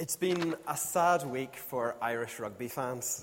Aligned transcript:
It's 0.00 0.16
been 0.16 0.56
a 0.66 0.78
sad 0.78 1.26
week 1.26 1.56
for 1.56 1.94
Irish 2.00 2.40
rugby 2.40 2.68
fans. 2.68 3.22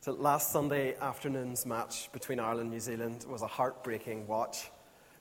So 0.00 0.12
last 0.12 0.52
Sunday 0.52 0.94
afternoon's 1.00 1.64
match 1.64 2.12
between 2.12 2.38
Ireland 2.38 2.64
and 2.64 2.70
New 2.72 2.80
Zealand 2.80 3.24
was 3.26 3.40
a 3.40 3.46
heartbreaking 3.46 4.26
watch. 4.26 4.70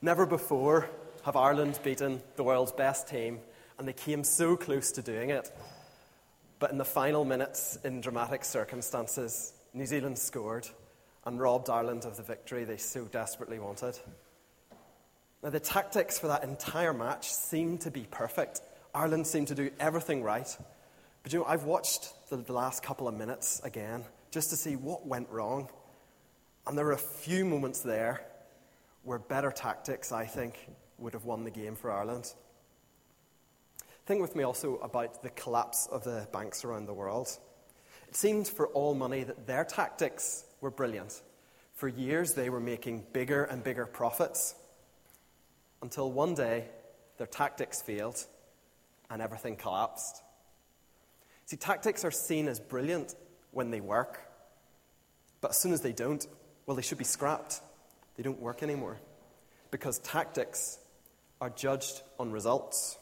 Never 0.01 0.25
before 0.25 0.89
have 1.23 1.37
Ireland 1.37 1.79
beaten 1.81 2.21
the 2.35 2.43
world's 2.43 2.73
best 2.73 3.07
team, 3.07 3.39
and 3.79 3.87
they 3.87 3.93
came 3.93 4.25
so 4.25 4.57
close 4.57 4.91
to 4.91 5.01
doing 5.01 5.29
it. 5.29 5.49
But 6.59 6.71
in 6.71 6.77
the 6.77 6.83
final 6.83 7.23
minutes, 7.23 7.79
in 7.85 8.01
dramatic 8.01 8.43
circumstances, 8.43 9.53
New 9.73 9.85
Zealand 9.85 10.17
scored 10.17 10.67
and 11.23 11.39
robbed 11.39 11.69
Ireland 11.69 12.03
of 12.03 12.17
the 12.17 12.23
victory 12.23 12.65
they 12.65 12.75
so 12.75 13.05
desperately 13.05 13.59
wanted. 13.59 13.97
Now, 15.41 15.51
the 15.51 15.61
tactics 15.61 16.19
for 16.19 16.27
that 16.27 16.43
entire 16.43 16.91
match 16.91 17.31
seemed 17.31 17.79
to 17.81 17.91
be 17.91 18.05
perfect. 18.11 18.59
Ireland 18.93 19.25
seemed 19.25 19.47
to 19.47 19.55
do 19.55 19.71
everything 19.79 20.21
right. 20.21 20.53
But 21.27 21.33
you 21.33 21.39
know, 21.39 21.45
I've 21.45 21.65
watched 21.65 22.29
the, 22.29 22.37
the 22.37 22.53
last 22.53 22.81
couple 22.81 23.09
of 23.09 23.13
minutes 23.13 23.59
again 23.65 24.05
just 24.31 24.49
to 24.51 24.55
see 24.55 24.77
what 24.77 25.05
went 25.05 25.29
wrong. 25.29 25.67
And 26.65 26.77
there 26.77 26.85
were 26.85 26.93
a 26.93 26.97
few 26.97 27.43
moments 27.43 27.81
there 27.81 28.25
where 29.03 29.19
better 29.19 29.51
tactics, 29.51 30.13
I 30.13 30.23
think, 30.23 30.69
would 30.97 31.11
have 31.11 31.25
won 31.25 31.43
the 31.43 31.51
game 31.51 31.75
for 31.75 31.91
Ireland. 31.91 32.33
Think 34.05 34.21
with 34.21 34.37
me 34.37 34.45
also 34.45 34.77
about 34.77 35.21
the 35.21 35.29
collapse 35.31 35.89
of 35.91 36.05
the 36.05 36.29
banks 36.31 36.63
around 36.63 36.85
the 36.85 36.93
world. 36.93 37.27
It 38.07 38.15
seemed 38.15 38.47
for 38.47 38.67
all 38.67 38.95
money 38.95 39.25
that 39.25 39.47
their 39.47 39.65
tactics 39.65 40.45
were 40.61 40.71
brilliant. 40.71 41.21
For 41.73 41.89
years, 41.89 42.35
they 42.35 42.49
were 42.49 42.61
making 42.61 43.03
bigger 43.11 43.43
and 43.43 43.61
bigger 43.65 43.85
profits 43.85 44.55
until 45.81 46.09
one 46.09 46.35
day 46.35 46.69
their 47.17 47.27
tactics 47.27 47.81
failed 47.81 48.25
and 49.09 49.21
everything 49.21 49.57
collapsed. 49.57 50.21
See, 51.47 51.55
tactics 51.55 52.03
are 52.03 52.11
seen 52.11 52.49
as 52.49 52.59
brilliant 52.59 53.15
when 53.51 53.71
they 53.71 53.79
work, 53.79 54.19
but 55.39 55.51
as 55.51 55.57
soon 55.57 55.71
as 55.71 55.79
they 55.79 55.93
don't, 55.93 56.25
well, 56.65 56.75
they 56.75 56.83
should 56.83 56.97
be 56.97 57.05
scrapped. 57.05 57.61
They 58.17 58.23
don't 58.23 58.41
work 58.41 58.61
anymore 58.63 58.97
because 59.71 59.99
tactics 59.99 60.77
are 61.39 61.49
judged 61.49 62.01
on 62.19 62.31
results. 62.31 62.97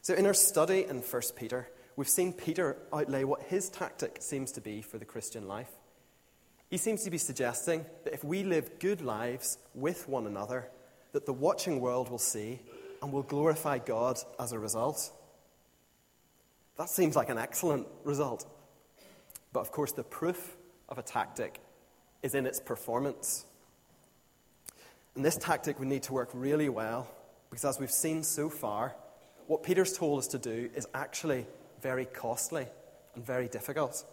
So, 0.00 0.14
in 0.14 0.26
our 0.26 0.34
study 0.34 0.84
in 0.88 1.00
1 1.00 1.22
Peter, 1.34 1.68
we've 1.96 2.08
seen 2.08 2.32
Peter 2.32 2.76
outlay 2.92 3.24
what 3.24 3.42
his 3.42 3.68
tactic 3.68 4.18
seems 4.20 4.52
to 4.52 4.60
be 4.60 4.80
for 4.80 4.98
the 4.98 5.04
Christian 5.04 5.48
life. 5.48 5.70
He 6.70 6.76
seems 6.76 7.02
to 7.02 7.10
be 7.10 7.18
suggesting 7.18 7.84
that 8.04 8.14
if 8.14 8.22
we 8.22 8.44
live 8.44 8.78
good 8.78 9.00
lives 9.00 9.58
with 9.74 10.08
one 10.08 10.28
another, 10.28 10.68
that 11.10 11.26
the 11.26 11.32
watching 11.32 11.80
world 11.80 12.10
will 12.10 12.18
see 12.18 12.60
and 13.02 13.12
will 13.12 13.24
glorify 13.24 13.78
God 13.78 14.20
as 14.38 14.52
a 14.52 14.58
result. 14.60 15.10
That 16.76 16.90
seems 16.90 17.16
like 17.16 17.30
an 17.30 17.38
excellent 17.38 17.86
result. 18.04 18.46
But 19.52 19.60
of 19.60 19.72
course, 19.72 19.92
the 19.92 20.02
proof 20.04 20.56
of 20.88 20.98
a 20.98 21.02
tactic 21.02 21.60
is 22.22 22.34
in 22.34 22.46
its 22.46 22.60
performance. 22.60 23.46
And 25.14 25.24
this 25.24 25.36
tactic 25.36 25.78
would 25.78 25.88
need 25.88 26.02
to 26.04 26.12
work 26.12 26.30
really 26.34 26.68
well 26.68 27.08
because, 27.48 27.64
as 27.64 27.80
we've 27.80 27.90
seen 27.90 28.22
so 28.22 28.50
far, 28.50 28.94
what 29.46 29.62
Peter's 29.62 29.96
told 29.96 30.18
us 30.18 30.26
to 30.28 30.38
do 30.38 30.68
is 30.74 30.86
actually 30.92 31.46
very 31.80 32.04
costly 32.04 32.66
and 33.14 33.24
very 33.24 33.48
difficult. 33.48 34.04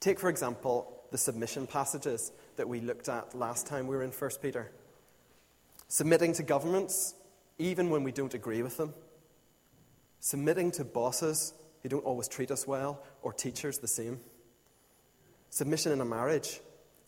Take, 0.00 0.18
for 0.18 0.28
example, 0.28 1.02
the 1.10 1.18
submission 1.18 1.66
passages 1.66 2.32
that 2.56 2.68
we 2.68 2.80
looked 2.80 3.08
at 3.08 3.34
last 3.34 3.66
time 3.66 3.86
we 3.86 3.96
were 3.96 4.02
in 4.02 4.10
1 4.10 4.30
Peter. 4.42 4.70
Submitting 5.88 6.32
to 6.34 6.42
governments, 6.42 7.14
even 7.58 7.88
when 7.88 8.02
we 8.02 8.12
don't 8.12 8.34
agree 8.34 8.62
with 8.62 8.76
them 8.76 8.92
submitting 10.22 10.70
to 10.70 10.84
bosses 10.84 11.52
who 11.82 11.88
don't 11.88 12.04
always 12.04 12.28
treat 12.28 12.52
us 12.52 12.64
well, 12.64 13.02
or 13.22 13.32
teachers 13.32 13.78
the 13.78 13.88
same. 13.88 14.20
Submission 15.50 15.90
in 15.90 16.00
a 16.00 16.04
marriage, 16.04 16.60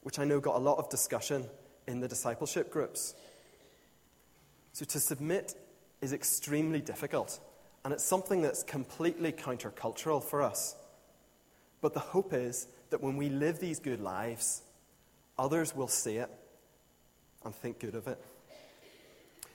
which 0.03 0.19
I 0.19 0.25
know 0.25 0.41
got 0.41 0.57
a 0.57 0.59
lot 0.59 0.79
of 0.79 0.91
discussion 0.91 1.47
in 1.87 2.01
the 2.01 2.09
discipleship 2.09 2.73
groups. 2.73 3.15
So 4.73 4.85
to 4.85 4.99
submit 4.99 5.55
is 6.03 6.13
extremely 6.13 6.81
difficult, 6.81 7.39
and 7.85 7.95
it's 7.95 8.03
something 8.03 8.43
that's 8.43 8.65
completely 8.65 9.31
countercultural 9.31 10.23
for 10.23 10.43
us. 10.43 10.75
But 11.81 11.95
the 11.95 12.01
hope 12.01 12.33
is 12.33 12.67
that 12.91 13.01
when 13.01 13.17
we 13.17 13.29
live 13.29 13.61
these 13.61 13.79
good 13.79 14.01
lives, 14.01 14.63
others 15.39 15.75
will 15.75 15.87
see 15.87 16.17
it 16.17 16.31
and 17.45 17.55
think 17.55 17.79
good 17.79 17.95
of 17.95 18.09
it. 18.09 18.19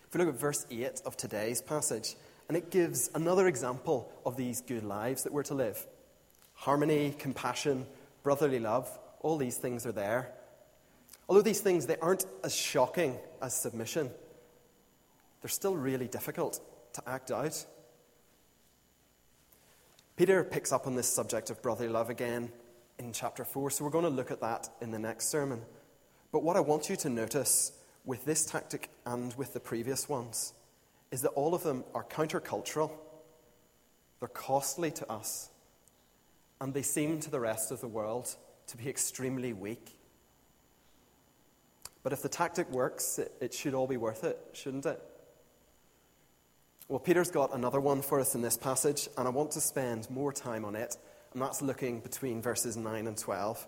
If 0.07 0.13
we 0.13 0.23
look 0.23 0.33
at 0.33 0.39
verse 0.39 0.65
8 0.71 1.01
of 1.05 1.17
today's 1.17 1.61
passage, 1.61 2.15
and 2.49 2.57
it 2.57 2.71
gives 2.71 3.11
another 3.13 3.47
example 3.47 4.11
of 4.25 4.35
these 4.35 4.61
good 4.61 4.83
lives 4.83 5.23
that 5.23 5.31
we're 5.31 5.43
to 5.43 5.53
live 5.53 5.87
harmony, 6.55 7.15
compassion, 7.17 7.85
brotherly 8.21 8.59
love, 8.59 8.99
all 9.21 9.37
these 9.37 9.55
things 9.55 9.85
are 9.85 9.93
there. 9.93 10.33
Although 11.29 11.43
these 11.43 11.61
things 11.61 11.85
they 11.85 11.95
aren't 11.97 12.25
as 12.43 12.53
shocking 12.53 13.17
as 13.41 13.53
submission, 13.53 14.09
they're 15.41 15.49
still 15.49 15.77
really 15.77 16.09
difficult 16.09 16.59
to 16.95 17.03
act 17.07 17.31
out. 17.31 17.65
Peter 20.17 20.43
picks 20.43 20.73
up 20.73 20.85
on 20.85 20.95
this 20.95 21.07
subject 21.07 21.49
of 21.49 21.61
brotherly 21.61 21.87
love 21.87 22.09
again 22.09 22.51
in 22.97 23.13
chapter 23.13 23.45
4, 23.45 23.69
so 23.69 23.85
we're 23.85 23.89
going 23.89 24.03
to 24.03 24.09
look 24.09 24.31
at 24.31 24.41
that 24.41 24.67
in 24.81 24.91
the 24.91 24.99
next 24.99 25.29
sermon. 25.29 25.61
But 26.33 26.43
what 26.43 26.57
I 26.57 26.59
want 26.59 26.89
you 26.89 26.97
to 26.97 27.09
notice 27.09 27.71
with 28.03 28.25
this 28.25 28.45
tactic 28.45 28.89
and 29.05 29.33
with 29.35 29.53
the 29.53 29.61
previous 29.61 30.09
ones 30.09 30.51
is 31.11 31.21
that 31.21 31.29
all 31.29 31.53
of 31.53 31.63
them 31.63 31.83
are 31.93 32.03
countercultural, 32.03 32.91
they're 34.19 34.27
costly 34.29 34.91
to 34.91 35.11
us, 35.11 35.49
and 36.61 36.73
they 36.73 36.81
seem 36.81 37.19
to 37.21 37.31
the 37.31 37.39
rest 37.39 37.71
of 37.71 37.81
the 37.81 37.87
world 37.87 38.35
to 38.67 38.77
be 38.77 38.89
extremely 38.89 39.53
weak. 39.53 39.97
But 42.03 42.13
if 42.13 42.21
the 42.21 42.29
tactic 42.29 42.69
works, 42.71 43.19
it, 43.19 43.31
it 43.41 43.53
should 43.53 43.73
all 43.73 43.87
be 43.87 43.97
worth 43.97 44.23
it, 44.23 44.39
shouldn't 44.53 44.85
it? 44.85 45.01
Well, 46.87 46.99
Peter's 46.99 47.29
got 47.29 47.53
another 47.53 47.79
one 47.79 48.01
for 48.01 48.19
us 48.19 48.35
in 48.35 48.41
this 48.41 48.57
passage, 48.57 49.09
and 49.17 49.27
I 49.27 49.31
want 49.31 49.51
to 49.51 49.61
spend 49.61 50.09
more 50.09 50.33
time 50.33 50.65
on 50.65 50.75
it, 50.75 50.97
and 51.33 51.41
that's 51.41 51.61
looking 51.61 51.99
between 51.99 52.41
verses 52.41 52.77
9 52.77 53.05
and 53.05 53.17
12. 53.17 53.67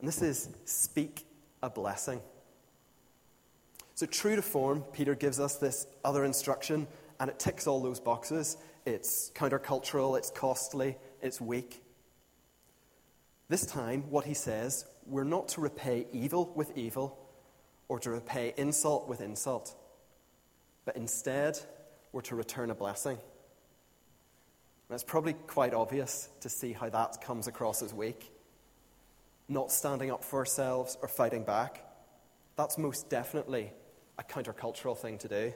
And 0.00 0.08
this 0.08 0.22
is 0.22 0.48
speak 0.64 1.24
a 1.62 1.70
blessing. 1.70 2.20
So, 3.98 4.06
true 4.06 4.36
to 4.36 4.42
form, 4.42 4.84
Peter 4.92 5.16
gives 5.16 5.40
us 5.40 5.56
this 5.56 5.88
other 6.04 6.24
instruction, 6.24 6.86
and 7.18 7.28
it 7.28 7.40
ticks 7.40 7.66
all 7.66 7.80
those 7.80 7.98
boxes. 7.98 8.56
It's 8.86 9.32
countercultural, 9.34 10.16
it's 10.16 10.30
costly, 10.30 10.96
it's 11.20 11.40
weak. 11.40 11.82
This 13.48 13.66
time, 13.66 14.04
what 14.08 14.24
he 14.24 14.34
says, 14.34 14.84
we're 15.04 15.24
not 15.24 15.48
to 15.48 15.60
repay 15.60 16.06
evil 16.12 16.52
with 16.54 16.78
evil 16.78 17.18
or 17.88 17.98
to 17.98 18.10
repay 18.10 18.54
insult 18.56 19.08
with 19.08 19.20
insult, 19.20 19.74
but 20.84 20.94
instead, 20.94 21.58
we're 22.12 22.20
to 22.20 22.36
return 22.36 22.70
a 22.70 22.76
blessing. 22.76 23.18
And 24.88 24.94
it's 24.94 25.02
probably 25.02 25.32
quite 25.32 25.74
obvious 25.74 26.28
to 26.42 26.48
see 26.48 26.72
how 26.72 26.88
that 26.88 27.20
comes 27.20 27.48
across 27.48 27.82
as 27.82 27.92
weak. 27.92 28.30
Not 29.48 29.72
standing 29.72 30.12
up 30.12 30.22
for 30.22 30.38
ourselves 30.38 30.96
or 31.02 31.08
fighting 31.08 31.42
back. 31.42 31.84
That's 32.54 32.78
most 32.78 33.10
definitely 33.10 33.72
a 34.18 34.22
countercultural 34.22 34.96
thing 34.96 35.18
to 35.18 35.28
do. 35.28 35.52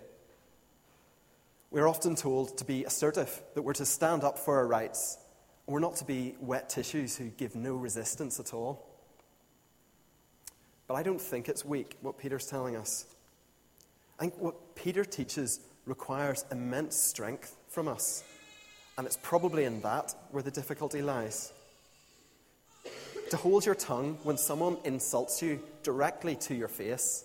We're 1.70 1.88
often 1.88 2.14
told 2.14 2.58
to 2.58 2.64
be 2.64 2.84
assertive, 2.84 3.42
that 3.54 3.62
we're 3.62 3.72
to 3.74 3.86
stand 3.86 4.24
up 4.24 4.38
for 4.38 4.58
our 4.58 4.66
rights. 4.66 5.18
And 5.66 5.74
we're 5.74 5.80
not 5.80 5.96
to 5.96 6.04
be 6.04 6.36
wet 6.40 6.68
tissues 6.68 7.16
who 7.16 7.28
give 7.30 7.54
no 7.54 7.74
resistance 7.74 8.38
at 8.38 8.54
all. 8.54 8.86
But 10.86 10.94
I 10.94 11.02
don't 11.02 11.20
think 11.20 11.48
it's 11.48 11.64
weak, 11.64 11.96
what 12.02 12.18
Peter's 12.18 12.46
telling 12.46 12.76
us. 12.76 13.06
I 14.18 14.22
think 14.22 14.38
what 14.38 14.74
Peter 14.74 15.04
teaches 15.04 15.60
requires 15.86 16.44
immense 16.52 16.96
strength 16.96 17.56
from 17.68 17.88
us. 17.88 18.22
And 18.98 19.06
it's 19.06 19.18
probably 19.22 19.64
in 19.64 19.80
that 19.80 20.14
where 20.30 20.42
the 20.42 20.50
difficulty 20.50 21.00
lies. 21.00 21.52
To 23.30 23.36
hold 23.38 23.64
your 23.64 23.74
tongue 23.74 24.18
when 24.24 24.36
someone 24.36 24.76
insults 24.84 25.40
you 25.40 25.62
directly 25.82 26.36
to 26.36 26.54
your 26.54 26.68
face 26.68 27.24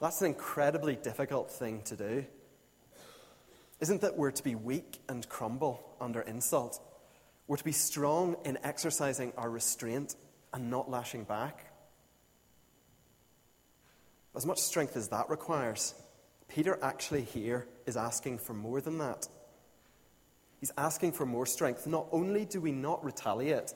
that's 0.00 0.20
an 0.20 0.28
incredibly 0.28 0.96
difficult 0.96 1.50
thing 1.50 1.82
to 1.82 1.96
do. 1.96 2.24
Isn't 3.80 4.00
that 4.02 4.16
we're 4.16 4.30
to 4.30 4.42
be 4.42 4.54
weak 4.54 5.00
and 5.08 5.28
crumble 5.28 5.84
under 6.00 6.20
insult? 6.20 6.80
We're 7.46 7.56
to 7.56 7.64
be 7.64 7.72
strong 7.72 8.36
in 8.44 8.58
exercising 8.62 9.32
our 9.36 9.50
restraint 9.50 10.14
and 10.52 10.70
not 10.70 10.90
lashing 10.90 11.24
back. 11.24 11.70
As 14.34 14.46
much 14.46 14.58
strength 14.58 14.96
as 14.96 15.08
that 15.08 15.28
requires, 15.28 15.94
Peter 16.48 16.78
actually 16.82 17.22
here 17.22 17.66
is 17.86 17.96
asking 17.96 18.38
for 18.38 18.54
more 18.54 18.80
than 18.80 18.98
that. 18.98 19.28
He's 20.60 20.72
asking 20.78 21.12
for 21.12 21.26
more 21.26 21.46
strength. 21.46 21.86
Not 21.86 22.06
only 22.10 22.44
do 22.44 22.60
we 22.60 22.72
not 22.72 23.04
retaliate, 23.04 23.74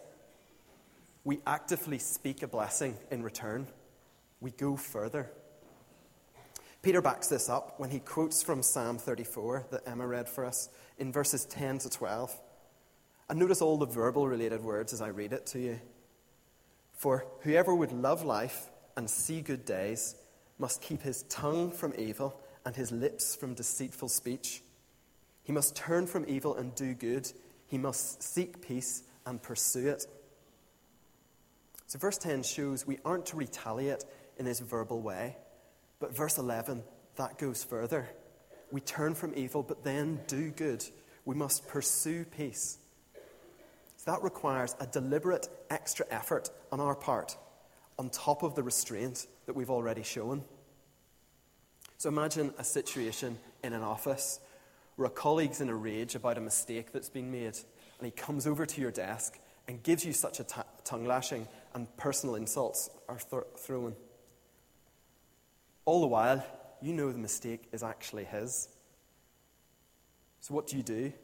we 1.24 1.40
actively 1.46 1.98
speak 1.98 2.42
a 2.42 2.48
blessing 2.48 2.96
in 3.10 3.22
return. 3.22 3.66
We 4.40 4.52
go 4.52 4.76
further. 4.76 5.30
Peter 6.82 7.02
backs 7.02 7.28
this 7.28 7.48
up 7.48 7.74
when 7.78 7.90
he 7.90 7.98
quotes 7.98 8.42
from 8.42 8.62
Psalm 8.62 8.98
34 8.98 9.66
that 9.70 9.86
Emma 9.86 10.06
read 10.06 10.28
for 10.28 10.44
us 10.44 10.68
in 10.96 11.12
verses 11.12 11.44
10 11.46 11.78
to 11.78 11.90
12. 11.90 12.38
And 13.28 13.38
notice 13.38 13.60
all 13.60 13.76
the 13.76 13.86
verbal 13.86 14.28
related 14.28 14.62
words 14.62 14.92
as 14.92 15.02
I 15.02 15.08
read 15.08 15.32
it 15.32 15.46
to 15.46 15.58
you. 15.58 15.80
For 16.92 17.26
whoever 17.40 17.74
would 17.74 17.92
love 17.92 18.24
life 18.24 18.70
and 18.96 19.10
see 19.10 19.40
good 19.40 19.64
days 19.64 20.16
must 20.58 20.80
keep 20.80 21.02
his 21.02 21.24
tongue 21.24 21.70
from 21.70 21.94
evil 21.98 22.40
and 22.64 22.74
his 22.74 22.92
lips 22.92 23.34
from 23.34 23.54
deceitful 23.54 24.08
speech. 24.08 24.62
He 25.42 25.52
must 25.52 25.76
turn 25.76 26.06
from 26.06 26.24
evil 26.28 26.56
and 26.56 26.74
do 26.74 26.94
good. 26.94 27.30
He 27.66 27.78
must 27.78 28.22
seek 28.22 28.60
peace 28.60 29.02
and 29.26 29.42
pursue 29.42 29.88
it. 29.88 30.06
So, 31.86 31.98
verse 31.98 32.18
10 32.18 32.42
shows 32.42 32.86
we 32.86 32.98
aren't 33.04 33.26
to 33.26 33.36
retaliate 33.36 34.04
in 34.38 34.44
this 34.44 34.60
verbal 34.60 35.00
way. 35.00 35.36
But 36.00 36.16
verse 36.16 36.38
11, 36.38 36.82
that 37.16 37.38
goes 37.38 37.64
further. 37.64 38.08
We 38.70 38.80
turn 38.80 39.14
from 39.14 39.32
evil, 39.34 39.62
but 39.62 39.82
then 39.82 40.20
do 40.26 40.50
good. 40.50 40.84
We 41.24 41.34
must 41.34 41.66
pursue 41.68 42.24
peace. 42.24 42.78
So 43.96 44.12
that 44.12 44.22
requires 44.22 44.76
a 44.80 44.86
deliberate 44.86 45.48
extra 45.70 46.06
effort 46.10 46.50
on 46.70 46.80
our 46.80 46.94
part, 46.94 47.36
on 47.98 48.10
top 48.10 48.42
of 48.42 48.54
the 48.54 48.62
restraint 48.62 49.26
that 49.46 49.56
we've 49.56 49.70
already 49.70 50.02
shown. 50.02 50.44
So 51.96 52.08
imagine 52.08 52.54
a 52.58 52.64
situation 52.64 53.38
in 53.64 53.72
an 53.72 53.82
office 53.82 54.38
where 54.94 55.06
a 55.06 55.10
colleague's 55.10 55.60
in 55.60 55.68
a 55.68 55.74
rage 55.74 56.14
about 56.14 56.38
a 56.38 56.40
mistake 56.40 56.92
that's 56.92 57.08
been 57.08 57.30
made, 57.30 57.58
and 57.98 58.04
he 58.04 58.10
comes 58.10 58.46
over 58.46 58.64
to 58.66 58.80
your 58.80 58.90
desk 58.90 59.38
and 59.66 59.82
gives 59.82 60.04
you 60.04 60.12
such 60.12 60.40
a 60.40 60.44
t- 60.44 60.60
tongue 60.84 61.06
lashing 61.06 61.46
and 61.74 61.94
personal 61.96 62.36
insults 62.36 62.88
are 63.08 63.18
th- 63.18 63.42
thrown. 63.56 63.94
All 65.88 66.02
the 66.02 66.06
while, 66.06 66.44
you 66.82 66.92
know 66.92 67.10
the 67.10 67.18
mistake 67.18 67.62
is 67.72 67.82
actually 67.82 68.24
his. 68.24 68.68
So, 70.40 70.52
what 70.52 70.66
do 70.66 70.76
you 70.76 70.82
do? 70.82 71.14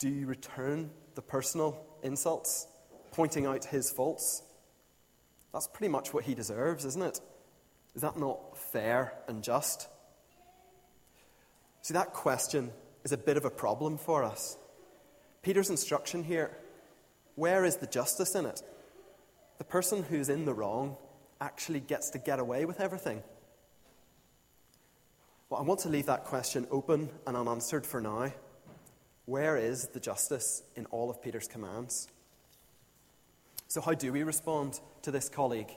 Do 0.00 0.08
you 0.08 0.26
return 0.26 0.90
the 1.14 1.22
personal 1.22 1.80
insults, 2.02 2.66
pointing 3.12 3.46
out 3.46 3.64
his 3.64 3.92
faults? 3.92 4.42
That's 5.52 5.68
pretty 5.68 5.92
much 5.92 6.12
what 6.12 6.24
he 6.24 6.34
deserves, 6.34 6.84
isn't 6.84 7.00
it? 7.00 7.20
Is 7.94 8.02
that 8.02 8.18
not 8.18 8.58
fair 8.58 9.12
and 9.28 9.40
just? 9.40 9.86
See, 11.82 11.94
that 11.94 12.12
question 12.12 12.72
is 13.04 13.12
a 13.12 13.16
bit 13.16 13.36
of 13.36 13.44
a 13.44 13.50
problem 13.50 13.98
for 13.98 14.24
us. 14.24 14.58
Peter's 15.42 15.70
instruction 15.70 16.24
here 16.24 16.50
where 17.36 17.64
is 17.64 17.76
the 17.76 17.86
justice 17.86 18.34
in 18.34 18.46
it? 18.46 18.64
The 19.58 19.64
person 19.64 20.02
who's 20.02 20.28
in 20.28 20.44
the 20.44 20.54
wrong 20.54 20.96
actually 21.40 21.78
gets 21.78 22.10
to 22.10 22.18
get 22.18 22.40
away 22.40 22.64
with 22.64 22.80
everything. 22.80 23.22
Well, 25.48 25.60
I 25.60 25.62
want 25.62 25.78
to 25.80 25.88
leave 25.88 26.06
that 26.06 26.24
question 26.24 26.66
open 26.72 27.08
and 27.24 27.36
unanswered 27.36 27.86
for 27.86 28.00
now. 28.00 28.32
Where 29.26 29.56
is 29.56 29.86
the 29.86 30.00
justice 30.00 30.64
in 30.74 30.86
all 30.86 31.08
of 31.08 31.22
Peter's 31.22 31.46
commands? 31.46 32.08
So, 33.68 33.80
how 33.80 33.94
do 33.94 34.12
we 34.12 34.24
respond 34.24 34.80
to 35.02 35.12
this 35.12 35.28
colleague? 35.28 35.70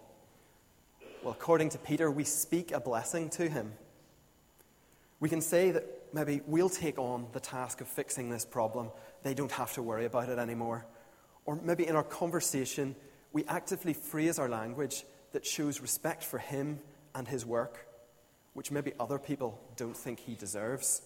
Well, 1.21 1.33
according 1.33 1.69
to 1.69 1.77
Peter, 1.77 2.10
we 2.10 2.24
speak 2.24 2.71
a 2.71 2.80
blessing 2.80 3.30
to 3.31 3.48
him. 3.48 3.74
We 5.19 5.30
can 5.30 5.42
say 5.42 5.69
that 5.69 5.86
maybe 6.13 6.42
we'll 6.48 6.69
take 6.69 6.98
on 6.98 7.27
the 7.33 7.39
task 7.39 7.80
of 7.80 7.88
fixing 7.88 8.31
this 8.31 8.45
problem. 8.45 8.89
They 9.22 9.36
don't 9.36 9.51
have 9.51 9.74
to 9.74 9.83
worry 9.83 10.06
about 10.06 10.30
it 10.30 10.39
anymore. 10.39 10.88
Or 11.45 11.60
maybe 11.62 11.86
in 11.86 11.95
our 11.95 12.04
conversation, 12.04 12.95
we 13.33 13.45
actively 13.45 13.94
phrase 13.94 14.39
our 14.39 14.50
language 14.50 15.04
that 15.31 15.45
shows 15.45 15.80
respect 15.80 16.24
for 16.24 16.39
him 16.39 16.80
and 17.13 17.27
his 17.27 17.45
work 17.45 17.86
which 18.59 18.71
maybe 18.71 18.91
other 19.00 19.17
people 19.17 19.57
don't 19.77 19.95
think 19.95 20.19
he 20.19 20.35
deserves. 20.35 21.01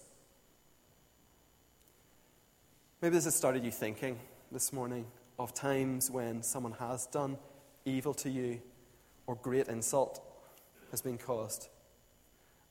Maybe 3.00 3.14
this 3.14 3.26
has 3.26 3.36
started 3.36 3.64
you 3.64 3.70
thinking 3.70 4.18
this 4.50 4.72
morning 4.72 5.06
of 5.38 5.54
times 5.54 6.10
when 6.10 6.42
someone 6.42 6.72
has 6.72 7.06
done 7.06 7.38
evil 7.84 8.12
to 8.14 8.28
you 8.28 8.60
or 9.28 9.36
great 9.36 9.68
insult 9.68 10.20
has 10.90 11.00
been 11.00 11.16
caused. 11.16 11.68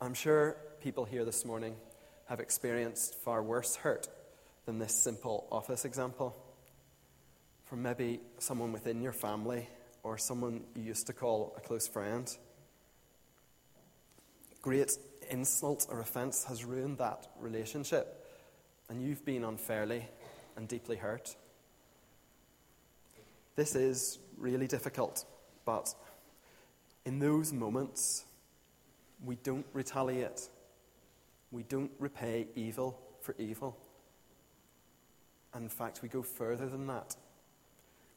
I'm 0.01 0.13
sure 0.13 0.57
people 0.81 1.05
here 1.05 1.23
this 1.23 1.45
morning 1.45 1.77
have 2.25 2.41
experienced 2.41 3.15
far 3.15 3.41
worse 3.41 3.77
hurt 3.77 4.09
than 4.65 4.79
this 4.79 4.93
simple 4.93 5.47
office 5.49 5.85
example. 5.85 6.35
From 7.63 7.83
maybe 7.83 8.19
someone 8.37 8.73
within 8.73 9.01
your 9.01 9.13
family 9.13 9.69
or 10.03 10.17
someone 10.17 10.65
you 10.75 10.83
used 10.83 11.07
to 11.07 11.13
call 11.13 11.53
a 11.55 11.61
close 11.61 11.87
friend 11.87 12.35
great 14.63 14.97
insult 15.29 15.85
or 15.89 15.99
offense 15.99 16.45
has 16.45 16.65
ruined 16.65 16.97
that 16.97 17.27
relationship, 17.39 18.25
and 18.89 19.03
you've 19.03 19.23
been 19.23 19.43
unfairly 19.43 20.07
and 20.57 20.67
deeply 20.67 20.95
hurt. 20.95 21.35
This 23.55 23.75
is 23.75 24.17
really 24.37 24.65
difficult, 24.65 25.25
but 25.65 25.93
in 27.05 27.19
those 27.19 27.53
moments, 27.53 28.23
we 29.23 29.35
don't 29.35 29.65
retaliate. 29.73 30.49
We 31.51 31.63
don't 31.63 31.91
repay 31.99 32.47
evil 32.55 32.99
for 33.21 33.35
evil. 33.37 33.77
And 35.53 35.63
in 35.63 35.69
fact, 35.69 36.01
we 36.01 36.09
go 36.09 36.23
further 36.23 36.67
than 36.67 36.87
that. 36.87 37.15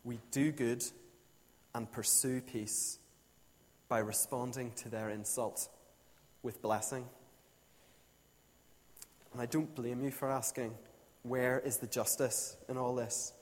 We 0.05 0.21
do 0.31 0.53
good 0.53 0.85
and 1.75 1.91
pursue 1.91 2.41
peace 2.41 2.99
by 3.89 3.99
responding 3.99 4.73
to 4.77 4.89
their 4.89 5.11
insult 5.11 5.69
with 6.47 6.63
blessing. 6.63 7.05
And 9.33 9.43
I 9.43 9.47
don't 9.47 9.75
blame 9.75 10.01
you 10.03 10.13
for 10.13 10.31
asking, 10.31 10.73
where 11.25 11.59
is 11.59 11.79
the 11.79 11.89
justice 11.89 12.57
in 12.69 12.79
all 12.79 12.95
this? 12.95 13.33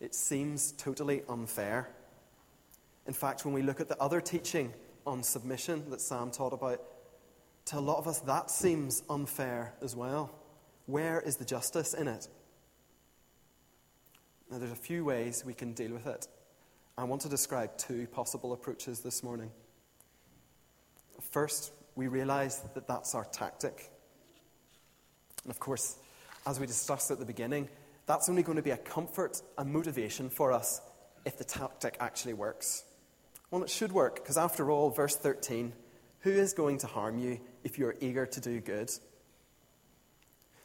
It 0.00 0.16
seems 0.16 0.72
totally 0.72 1.22
unfair. 1.28 1.88
In 3.06 3.14
fact, 3.14 3.44
when 3.44 3.54
we 3.54 3.62
look 3.62 3.80
at 3.80 3.88
the 3.88 3.96
other 4.02 4.20
teaching 4.20 4.74
on 5.06 5.22
submission 5.22 5.88
that 5.90 6.00
Sam 6.00 6.32
taught 6.32 6.52
about, 6.52 6.82
to 7.66 7.78
a 7.78 7.80
lot 7.80 7.98
of 7.98 8.08
us 8.08 8.18
that 8.20 8.50
seems 8.50 9.04
unfair 9.08 9.72
as 9.80 9.94
well. 9.94 10.34
Where 10.86 11.20
is 11.20 11.36
the 11.36 11.44
justice 11.44 11.94
in 11.94 12.08
it? 12.08 12.28
Now, 14.50 14.58
there's 14.58 14.72
a 14.72 14.76
few 14.76 15.04
ways 15.04 15.44
we 15.46 15.54
can 15.54 15.72
deal 15.72 15.92
with 15.92 16.06
it. 16.06 16.26
I 16.98 17.04
want 17.04 17.22
to 17.22 17.28
describe 17.28 17.78
two 17.78 18.08
possible 18.08 18.52
approaches 18.52 19.00
this 19.00 19.22
morning. 19.22 19.50
First, 21.30 21.72
we 21.96 22.08
realize 22.08 22.60
that 22.74 22.86
that's 22.86 23.14
our 23.14 23.24
tactic. 23.24 23.90
And 25.44 25.50
of 25.50 25.58
course, 25.58 25.96
as 26.46 26.58
we 26.58 26.66
discussed 26.66 27.10
at 27.10 27.18
the 27.18 27.24
beginning, 27.24 27.68
that's 28.06 28.28
only 28.28 28.42
going 28.42 28.56
to 28.56 28.62
be 28.62 28.70
a 28.70 28.76
comfort 28.76 29.40
and 29.56 29.72
motivation 29.72 30.28
for 30.28 30.52
us 30.52 30.80
if 31.24 31.38
the 31.38 31.44
tactic 31.44 31.96
actually 32.00 32.34
works. 32.34 32.84
Well, 33.50 33.62
it 33.62 33.70
should 33.70 33.92
work, 33.92 34.16
because 34.16 34.36
after 34.36 34.70
all, 34.70 34.90
verse 34.90 35.16
13 35.16 35.72
who 36.24 36.30
is 36.30 36.54
going 36.54 36.78
to 36.78 36.86
harm 36.86 37.18
you 37.18 37.38
if 37.64 37.78
you're 37.78 37.94
eager 38.00 38.24
to 38.24 38.40
do 38.40 38.58
good? 38.58 38.90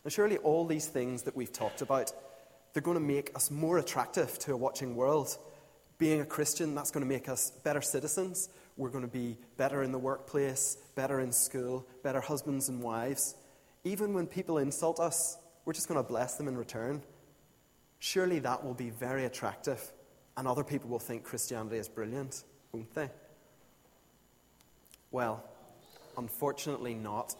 Now, 0.06 0.10
surely 0.10 0.38
all 0.38 0.66
these 0.66 0.88
things 0.88 1.24
that 1.24 1.36
we've 1.36 1.52
talked 1.52 1.82
about, 1.82 2.14
they're 2.72 2.82
going 2.82 2.96
to 2.96 3.04
make 3.04 3.36
us 3.36 3.52
more 3.52 3.78
attractive 3.78 4.40
to 4.40 4.54
a 4.54 4.58
watching 4.58 4.96
world. 4.96 5.38
Being 5.98 6.22
a 6.22 6.26
Christian, 6.26 6.76
that's 6.76 6.92
going 6.92 7.04
to 7.04 7.10
make 7.10 7.28
us 7.28 7.52
better 7.66 7.82
citizens. 7.82 8.48
We're 8.80 8.90
going 8.90 9.04
to 9.04 9.10
be 9.10 9.38
better 9.58 9.84
in 9.84 9.92
the 9.92 10.00
workplace, 10.00 10.78
better 10.96 11.20
in 11.20 11.34
school, 11.34 11.86
better 12.02 12.22
husbands 12.22 12.70
and 12.70 12.82
wives. 12.82 13.36
Even 13.84 14.14
when 14.14 14.26
people 14.26 14.58
insult 14.58 15.02
us, 15.02 15.38
we're 15.66 15.74
just 15.74 15.90
going 15.90 16.02
to 16.02 16.08
bless 16.08 16.36
them 16.36 16.48
in 16.48 16.58
return. 16.58 17.04
Surely 18.00 18.40
that 18.40 18.64
will 18.64 18.74
be 18.74 18.90
very 18.90 19.26
attractive, 19.26 19.92
and 20.38 20.48
other 20.48 20.64
people 20.64 20.90
will 20.90 20.98
think 20.98 21.26
Christianity 21.26 21.76
is 21.76 21.90
brilliant, 21.90 22.46
won't 22.72 22.96
they? 22.96 23.10
Well, 25.12 25.44
unfortunately 26.18 26.94
not. 26.94 27.36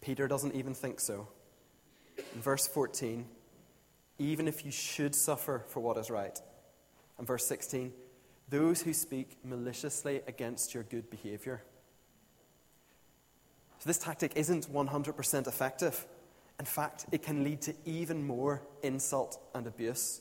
Peter 0.00 0.26
doesn't 0.26 0.56
even 0.56 0.74
think 0.74 0.98
so. 0.98 1.28
In 2.16 2.40
verse 2.40 2.66
14, 2.66 3.24
even 4.18 4.48
if 4.48 4.64
you 4.64 4.72
should 4.72 5.14
suffer 5.14 5.62
for 5.68 5.78
what 5.78 5.96
is 5.96 6.10
right. 6.10 6.36
And 7.18 7.26
verse 7.26 7.46
16, 7.46 7.92
those 8.48 8.82
who 8.82 8.92
speak 8.92 9.38
maliciously 9.44 10.20
against 10.26 10.74
your 10.74 10.82
good 10.82 11.10
behavior. 11.10 11.62
So, 13.78 13.88
this 13.88 13.98
tactic 13.98 14.32
isn't 14.36 14.72
100% 14.72 15.46
effective. 15.46 16.06
In 16.58 16.66
fact, 16.66 17.06
it 17.10 17.22
can 17.22 17.42
lead 17.42 17.60
to 17.62 17.74
even 17.84 18.26
more 18.26 18.62
insult 18.82 19.38
and 19.54 19.66
abuse. 19.66 20.20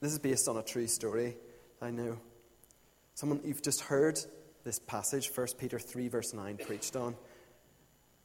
This 0.00 0.12
is 0.12 0.18
based 0.18 0.48
on 0.48 0.56
a 0.56 0.62
true 0.62 0.88
story, 0.88 1.36
I 1.80 1.90
know. 1.90 2.18
Someone 3.14 3.40
you've 3.44 3.62
just 3.62 3.82
heard 3.82 4.18
this 4.64 4.78
passage, 4.80 5.30
1 5.32 5.46
Peter 5.58 5.78
3, 5.78 6.08
verse 6.08 6.34
9, 6.34 6.56
preached 6.56 6.96
on, 6.96 7.14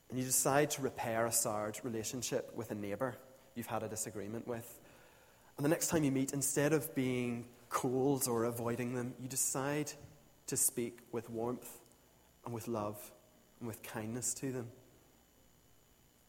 and 0.10 0.18
you 0.18 0.26
decide 0.26 0.72
to 0.72 0.82
repair 0.82 1.26
a 1.26 1.32
soured 1.32 1.80
relationship 1.84 2.52
with 2.56 2.72
a 2.72 2.76
neighbour 2.76 3.16
you've 3.56 3.68
had 3.68 3.84
a 3.84 3.88
disagreement 3.88 4.48
with. 4.48 4.80
And 5.58 5.66
the 5.66 5.70
next 5.70 5.88
time 5.88 6.04
you 6.04 6.12
meet, 6.12 6.34
instead 6.34 6.74
of 6.74 6.94
being 6.96 7.46
cold 7.70 8.28
or 8.28 8.46
avoiding 8.46 8.94
them, 8.94 9.14
you 9.22 9.28
decide 9.28 9.92
to 10.48 10.58
speak 10.58 11.00
with 11.12 11.30
warmth 11.30 11.70
and 12.46 12.54
with 12.54 12.68
love 12.68 13.12
and 13.60 13.68
with 13.68 13.84
kindness 13.84 14.34
to 14.36 14.52
them. 14.52 14.68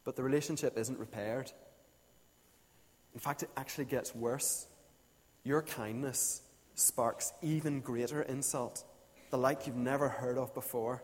But 0.04 0.16
the 0.16 0.23
relationship 0.23 0.78
isn't 0.78 0.99
repaired. 0.99 1.52
In 3.14 3.21
fact, 3.21 3.42
it 3.42 3.50
actually 3.57 3.85
gets 3.85 4.14
worse. 4.14 4.66
Your 5.45 5.62
kindness 5.62 6.42
sparks 6.75 7.33
even 7.42 7.80
greater 7.80 8.23
insult, 8.23 8.85
the 9.30 9.38
like 9.38 9.66
you've 9.66 9.76
never 9.76 10.09
heard 10.09 10.38
of 10.38 10.54
before. 10.54 11.02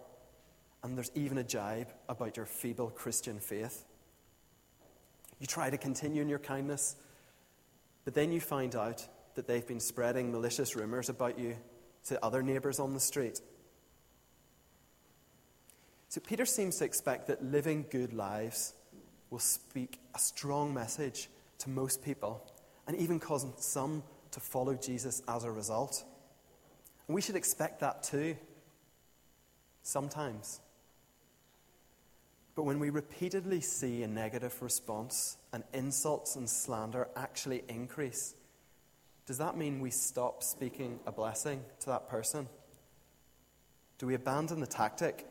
And 0.82 0.96
there's 0.96 1.10
even 1.14 1.38
a 1.38 1.44
jibe 1.44 1.88
about 2.08 2.36
your 2.36 2.46
feeble 2.46 2.90
Christian 2.90 3.40
faith. 3.40 3.84
You 5.40 5.46
try 5.46 5.70
to 5.70 5.78
continue 5.78 6.22
in 6.22 6.28
your 6.28 6.38
kindness, 6.38 6.96
but 8.04 8.14
then 8.14 8.32
you 8.32 8.40
find 8.40 8.76
out 8.76 9.06
that 9.34 9.46
they've 9.46 9.66
been 9.66 9.80
spreading 9.80 10.32
malicious 10.32 10.76
rumors 10.76 11.08
about 11.08 11.38
you 11.38 11.56
to 12.06 12.22
other 12.24 12.42
neighbors 12.42 12.78
on 12.78 12.94
the 12.94 13.00
street. 13.00 13.40
So 16.08 16.20
Peter 16.20 16.46
seems 16.46 16.78
to 16.78 16.84
expect 16.84 17.26
that 17.26 17.44
living 17.44 17.86
good 17.90 18.12
lives 18.12 18.74
will 19.30 19.40
speak 19.40 19.98
a 20.14 20.18
strong 20.18 20.72
message 20.72 21.28
to 21.58 21.70
most 21.70 22.04
people 22.04 22.46
and 22.86 22.96
even 22.96 23.18
cause 23.18 23.46
some 23.56 24.02
to 24.30 24.40
follow 24.40 24.74
Jesus 24.74 25.22
as 25.26 25.44
a 25.44 25.50
result. 25.50 26.04
And 27.08 27.14
we 27.14 27.20
should 27.20 27.36
expect 27.36 27.80
that 27.80 28.02
too, 28.02 28.36
sometimes. 29.82 30.60
But 32.54 32.62
when 32.62 32.78
we 32.78 32.90
repeatedly 32.90 33.60
see 33.60 34.02
a 34.02 34.08
negative 34.08 34.62
response 34.62 35.36
and 35.52 35.64
insults 35.72 36.36
and 36.36 36.48
slander 36.48 37.08
actually 37.16 37.64
increase, 37.68 38.34
does 39.26 39.38
that 39.38 39.56
mean 39.56 39.80
we 39.80 39.90
stop 39.90 40.42
speaking 40.42 41.00
a 41.06 41.12
blessing 41.12 41.62
to 41.80 41.86
that 41.86 42.08
person? 42.08 42.48
Do 43.98 44.06
we 44.06 44.14
abandon 44.14 44.60
the 44.60 44.66
tactic? 44.66 45.26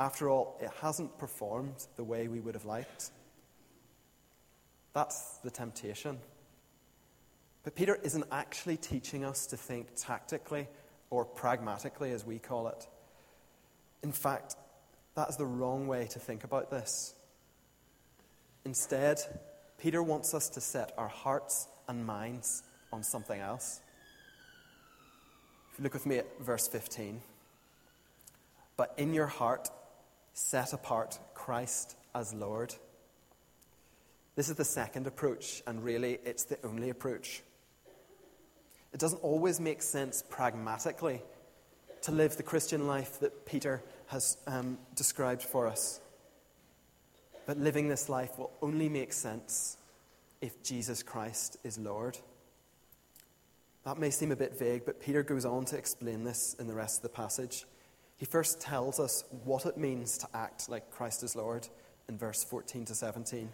After 0.00 0.28
all, 0.28 0.58
it 0.60 0.70
hasn't 0.80 1.18
performed 1.18 1.86
the 1.96 2.02
way 2.02 2.26
we 2.26 2.40
would 2.40 2.54
have 2.54 2.64
liked. 2.64 3.10
That's 4.92 5.38
the 5.38 5.50
temptation. 5.50 6.18
But 7.62 7.76
Peter 7.76 7.98
isn't 8.02 8.24
actually 8.32 8.76
teaching 8.76 9.24
us 9.24 9.46
to 9.46 9.56
think 9.56 9.88
tactically 9.96 10.66
or 11.10 11.24
pragmatically, 11.24 12.10
as 12.10 12.26
we 12.26 12.38
call 12.38 12.66
it. 12.68 12.86
In 14.02 14.12
fact, 14.12 14.56
that 15.14 15.30
is 15.30 15.36
the 15.36 15.46
wrong 15.46 15.86
way 15.86 16.06
to 16.08 16.18
think 16.18 16.42
about 16.42 16.70
this. 16.70 17.14
Instead, 18.64 19.20
Peter 19.78 20.02
wants 20.02 20.34
us 20.34 20.48
to 20.50 20.60
set 20.60 20.92
our 20.98 21.08
hearts 21.08 21.68
and 21.88 22.04
minds 22.04 22.64
on 22.94 23.02
something 23.02 23.40
else. 23.40 23.80
If 25.72 25.78
you 25.78 25.82
look 25.82 25.94
with 25.94 26.06
me 26.06 26.18
at 26.18 26.40
verse 26.40 26.68
15. 26.68 27.20
But 28.76 28.94
in 28.96 29.12
your 29.12 29.26
heart, 29.26 29.68
set 30.32 30.72
apart 30.72 31.18
Christ 31.34 31.96
as 32.14 32.32
Lord. 32.32 32.74
This 34.36 34.48
is 34.48 34.54
the 34.54 34.64
second 34.64 35.06
approach, 35.06 35.62
and 35.66 35.84
really 35.84 36.18
it's 36.24 36.44
the 36.44 36.58
only 36.64 36.90
approach. 36.90 37.42
It 38.92 39.00
doesn't 39.00 39.22
always 39.22 39.58
make 39.58 39.82
sense 39.82 40.22
pragmatically 40.28 41.20
to 42.02 42.12
live 42.12 42.36
the 42.36 42.42
Christian 42.44 42.86
life 42.86 43.18
that 43.20 43.44
Peter 43.44 43.82
has 44.06 44.36
um, 44.46 44.78
described 44.94 45.42
for 45.42 45.66
us. 45.66 46.00
But 47.46 47.58
living 47.58 47.88
this 47.88 48.08
life 48.08 48.38
will 48.38 48.52
only 48.62 48.88
make 48.88 49.12
sense 49.12 49.76
if 50.40 50.62
Jesus 50.62 51.02
Christ 51.02 51.56
is 51.64 51.78
Lord. 51.78 52.18
That 53.84 53.98
may 53.98 54.10
seem 54.10 54.32
a 54.32 54.36
bit 54.36 54.58
vague, 54.58 54.84
but 54.86 55.00
Peter 55.00 55.22
goes 55.22 55.44
on 55.44 55.66
to 55.66 55.76
explain 55.76 56.24
this 56.24 56.56
in 56.58 56.66
the 56.66 56.74
rest 56.74 56.98
of 56.98 57.02
the 57.02 57.08
passage. 57.10 57.66
He 58.16 58.24
first 58.24 58.60
tells 58.60 58.98
us 58.98 59.24
what 59.44 59.66
it 59.66 59.76
means 59.76 60.16
to 60.18 60.28
act 60.32 60.68
like 60.68 60.90
Christ 60.90 61.22
is 61.22 61.36
Lord 61.36 61.68
in 62.08 62.16
verse 62.16 62.42
14 62.44 62.86
to 62.86 62.94
17. 62.94 63.50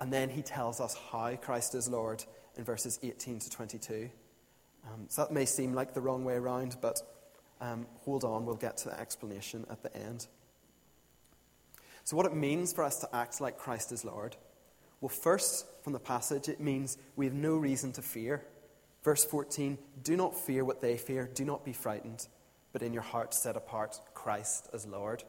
And 0.00 0.12
then 0.12 0.28
he 0.28 0.42
tells 0.42 0.80
us 0.80 0.96
how 1.10 1.34
Christ 1.36 1.74
is 1.74 1.88
Lord 1.88 2.24
in 2.56 2.64
verses 2.64 2.98
18 3.02 3.40
to 3.40 3.50
22. 3.50 4.10
Um, 4.86 5.06
so 5.08 5.22
that 5.22 5.32
may 5.32 5.46
seem 5.46 5.74
like 5.74 5.94
the 5.94 6.00
wrong 6.00 6.24
way 6.24 6.34
around, 6.34 6.76
but 6.80 7.00
um, 7.60 7.86
hold 8.04 8.24
on, 8.24 8.44
we'll 8.44 8.54
get 8.54 8.76
to 8.78 8.90
the 8.90 9.00
explanation 9.00 9.64
at 9.70 9.82
the 9.82 9.96
end. 9.96 10.26
So, 12.04 12.16
what 12.16 12.26
it 12.26 12.34
means 12.34 12.72
for 12.72 12.84
us 12.84 13.00
to 13.00 13.16
act 13.16 13.40
like 13.40 13.56
Christ 13.56 13.92
is 13.92 14.04
Lord? 14.04 14.36
Well, 15.00 15.08
first, 15.08 15.66
from 15.82 15.94
the 15.94 16.00
passage, 16.00 16.48
it 16.48 16.60
means 16.60 16.98
we 17.16 17.24
have 17.24 17.34
no 17.34 17.56
reason 17.56 17.92
to 17.92 18.02
fear. 18.02 18.44
Verse 19.04 19.24
14 19.24 19.78
Do 20.02 20.16
not 20.16 20.34
fear 20.34 20.64
what 20.64 20.80
they 20.80 20.96
fear, 20.96 21.30
do 21.32 21.44
not 21.44 21.64
be 21.64 21.72
frightened, 21.72 22.26
but 22.72 22.82
in 22.82 22.92
your 22.92 23.02
heart 23.02 23.34
set 23.34 23.56
apart 23.56 24.00
Christ 24.14 24.68
as 24.72 24.86
Lord. 24.86 25.22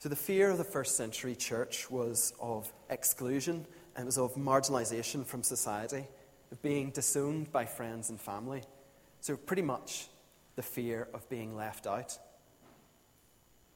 So, 0.00 0.08
the 0.08 0.16
fear 0.16 0.50
of 0.50 0.58
the 0.58 0.64
first 0.64 0.96
century 0.96 1.36
church 1.36 1.88
was 1.88 2.34
of 2.40 2.70
exclusion 2.90 3.64
and 3.94 4.06
was 4.06 4.18
of 4.18 4.34
marginalization 4.34 5.24
from 5.24 5.44
society, 5.44 6.04
of 6.50 6.60
being 6.60 6.90
disowned 6.90 7.52
by 7.52 7.66
friends 7.66 8.10
and 8.10 8.20
family. 8.20 8.64
So, 9.20 9.36
pretty 9.36 9.62
much 9.62 10.08
the 10.56 10.62
fear 10.62 11.06
of 11.14 11.28
being 11.30 11.56
left 11.56 11.86
out. 11.86 12.18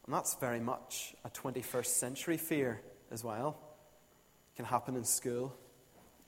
And 0.05 0.13
that's 0.13 0.35
very 0.35 0.59
much 0.59 1.15
a 1.23 1.29
21st 1.29 1.85
century 1.85 2.37
fear 2.37 2.81
as 3.09 3.23
well. 3.23 3.57
It 4.53 4.57
can 4.57 4.65
happen 4.65 4.97
in 4.97 5.05
school, 5.05 5.57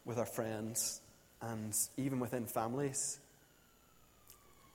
with 0.06 0.18
our 0.18 0.26
friends, 0.26 1.02
and 1.42 1.76
even 1.98 2.20
within 2.20 2.46
families. 2.46 3.20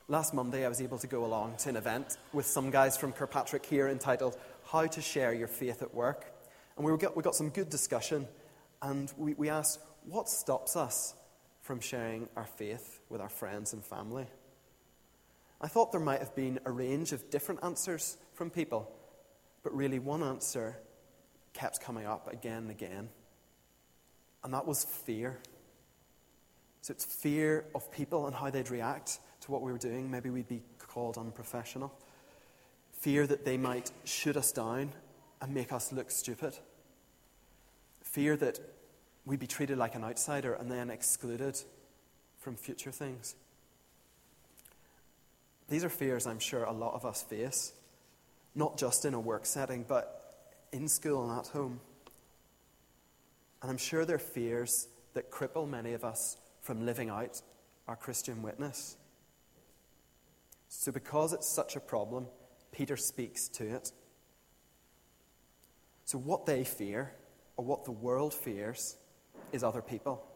Last 0.09 0.35
Monday, 0.35 0.67
I 0.67 0.69
was 0.69 0.83
able 0.83 0.99
to 0.99 1.07
go 1.07 1.25
along 1.25 1.57
to 1.59 1.71
an 1.71 1.77
event 1.77 2.19
with 2.33 2.47
some 2.47 2.71
guys 2.71 2.97
from 2.97 3.13
Kirkpatrick 3.13 3.65
here 3.65 3.89
entitled 3.89 4.37
How 4.67 4.87
to 4.87 5.01
Share 5.01 5.33
Your 5.33 5.49
Faith 5.49 5.81
at 5.81 5.95
Work. 5.95 6.27
And 6.77 6.85
we, 6.85 6.97
got, 6.99 7.17
we 7.17 7.23
got 7.23 7.35
some 7.35 7.49
good 7.49 7.71
discussion, 7.71 8.29
and 8.83 9.11
we, 9.17 9.35
we 9.35 9.49
asked, 9.49 9.81
What 10.07 10.29
stops 10.29 10.77
us 10.77 11.15
from 11.63 11.81
sharing 11.81 12.29
our 12.37 12.45
faith 12.45 13.01
with 13.09 13.21
our 13.21 13.29
friends 13.31 13.73
and 13.73 13.83
family? 13.83 14.27
I 15.61 15.69
thought 15.69 15.93
there 15.93 16.01
might 16.01 16.21
have 16.21 16.35
been 16.35 16.61
a 16.67 16.71
range 16.71 17.13
of 17.13 17.31
different 17.31 17.65
answers 17.65 18.19
from 18.35 18.51
people, 18.51 18.91
but 19.63 19.75
really 19.75 19.99
one 19.99 20.23
answer 20.23 20.77
kept 21.55 21.81
coming 21.81 22.05
up 22.05 22.31
again 22.31 22.65
and 22.65 22.71
again, 22.71 23.09
and 24.43 24.53
that 24.53 24.67
was 24.67 24.85
fear. 24.85 25.39
So 26.85 26.93
it's 26.93 27.07
fear 27.07 27.65
of 27.75 27.91
people 27.91 28.27
and 28.27 28.37
how 28.37 28.51
they'd 28.51 28.69
react 28.69 29.19
to 29.41 29.51
what 29.51 29.63
we 29.63 29.73
were 29.73 29.79
doing. 29.79 30.11
Maybe 30.11 30.29
we'd 30.29 30.47
be 30.47 30.61
called 30.77 31.17
unprofessional. 31.17 31.91
Fear 32.93 33.27
that 33.29 33.47
they 33.47 33.57
might 33.57 33.91
shoot 34.05 34.37
us 34.37 34.53
down 34.53 34.93
and 35.41 35.55
make 35.55 35.73
us 35.73 35.93
look 35.93 36.11
stupid. 36.11 36.59
Fear 38.03 38.37
that 38.37 38.61
we'd 39.25 39.39
be 39.39 39.47
treated 39.47 39.79
like 39.79 39.95
an 39.95 40.05
outsider 40.05 40.53
and 40.53 40.71
then 40.71 40.91
excluded 40.91 41.59
from 42.39 42.55
future 42.55 42.93
things. 42.93 43.35
These 45.71 45.85
are 45.85 45.89
fears 45.89 46.27
I'm 46.27 46.39
sure 46.39 46.65
a 46.65 46.73
lot 46.73 46.93
of 46.93 47.07
us 47.07 47.23
face, 47.23 47.73
not 48.55 48.77
just 48.77 49.07
in 49.07 49.15
a 49.15 49.21
work 49.21 49.47
setting, 49.47 49.87
but 49.89 50.35
in 50.71 50.87
school 50.89 51.31
and 51.31 51.41
at 51.41 51.47
home. 51.47 51.81
And 53.63 53.71
I'm 53.71 53.79
sure 53.79 54.05
they're 54.05 54.19
fears 54.19 54.87
that 55.15 55.31
cripple 55.31 55.67
many 55.67 55.95
of 55.95 56.05
us 56.05 56.37
from 56.65 56.87
living 56.87 57.11
out 57.11 57.43
our 57.87 57.95
Christian 57.95 58.43
witness. 58.43 58.97
So, 60.69 60.91
because 60.91 61.35
it's 61.35 61.47
such 61.47 61.77
a 61.77 61.81
problem, 61.81 62.27
Peter 62.73 62.97
speaks 62.97 63.49
to 63.51 63.77
it. 63.77 63.93
So, 66.07 66.19
what 66.19 66.47
they 66.47 66.65
fear, 66.65 67.13
or 67.59 67.65
what 67.67 67.85
the 67.85 67.93
world 67.93 68.33
fears, 68.33 68.97
is 69.53 69.63
other 69.63 69.83
people. 69.83 70.27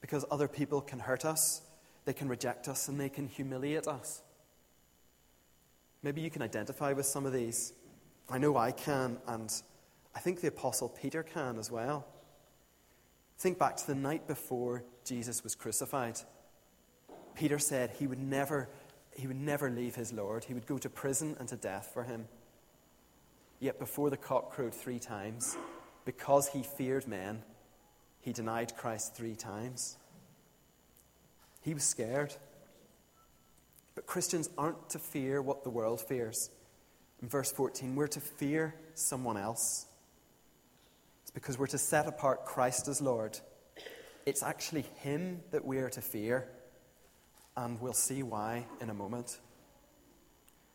Because 0.00 0.24
other 0.30 0.48
people 0.48 0.80
can 0.80 0.98
hurt 0.98 1.26
us, 1.26 1.60
they 2.06 2.14
can 2.14 2.26
reject 2.26 2.68
us, 2.68 2.88
and 2.88 2.98
they 2.98 3.10
can 3.10 3.28
humiliate 3.28 3.86
us. 3.86 4.22
Maybe 6.02 6.22
you 6.22 6.30
can 6.30 6.40
identify 6.40 6.94
with 6.94 7.06
some 7.06 7.26
of 7.26 7.34
these. 7.34 7.74
I 8.30 8.38
know 8.38 8.56
I 8.56 8.72
can, 8.72 9.18
and 9.28 9.52
I 10.14 10.20
think 10.20 10.40
the 10.40 10.48
Apostle 10.48 10.88
Peter 10.88 11.22
can 11.22 11.58
as 11.58 11.70
well. 11.70 12.06
Think 13.38 13.58
back 13.58 13.76
to 13.76 13.86
the 13.86 13.94
night 13.94 14.26
before 14.26 14.82
Jesus 15.06 15.42
was 15.42 15.54
crucified. 15.54 16.18
Peter 17.34 17.58
said 17.58 17.90
he 17.98 18.06
would 18.06 18.18
never, 18.18 18.68
he 19.14 19.26
would 19.26 19.40
never 19.40 19.70
leave 19.70 19.94
his 19.94 20.12
Lord. 20.12 20.44
He 20.44 20.54
would 20.54 20.66
go 20.66 20.78
to 20.78 20.90
prison 20.90 21.36
and 21.38 21.48
to 21.48 21.56
death 21.56 21.90
for 21.94 22.04
him. 22.04 22.26
Yet 23.60 23.78
before 23.78 24.10
the 24.10 24.16
cock 24.16 24.50
crowed 24.50 24.74
three 24.74 24.98
times, 24.98 25.56
because 26.04 26.48
he 26.48 26.62
feared 26.62 27.06
men, 27.06 27.42
he 28.20 28.32
denied 28.32 28.76
Christ 28.76 29.14
three 29.14 29.36
times. 29.36 29.96
He 31.62 31.72
was 31.72 31.84
scared. 31.84 32.34
But 33.94 34.06
Christians 34.06 34.50
aren't 34.58 34.90
to 34.90 34.98
fear 34.98 35.40
what 35.40 35.64
the 35.64 35.70
world 35.70 36.00
fears. 36.00 36.50
In 37.22 37.28
verse 37.28 37.50
14, 37.50 37.94
we're 37.96 38.06
to 38.08 38.20
fear 38.20 38.74
someone 38.94 39.36
else. 39.36 39.86
It's 41.22 41.30
because 41.30 41.58
we're 41.58 41.66
to 41.68 41.78
set 41.78 42.06
apart 42.06 42.44
Christ 42.44 42.88
as 42.88 43.00
Lord. 43.00 43.40
It's 44.26 44.42
actually 44.42 44.84
Him 44.96 45.40
that 45.52 45.64
we 45.64 45.78
are 45.78 45.88
to 45.90 46.00
fear, 46.00 46.48
and 47.56 47.80
we'll 47.80 47.92
see 47.92 48.24
why 48.24 48.66
in 48.80 48.90
a 48.90 48.94
moment. 48.94 49.38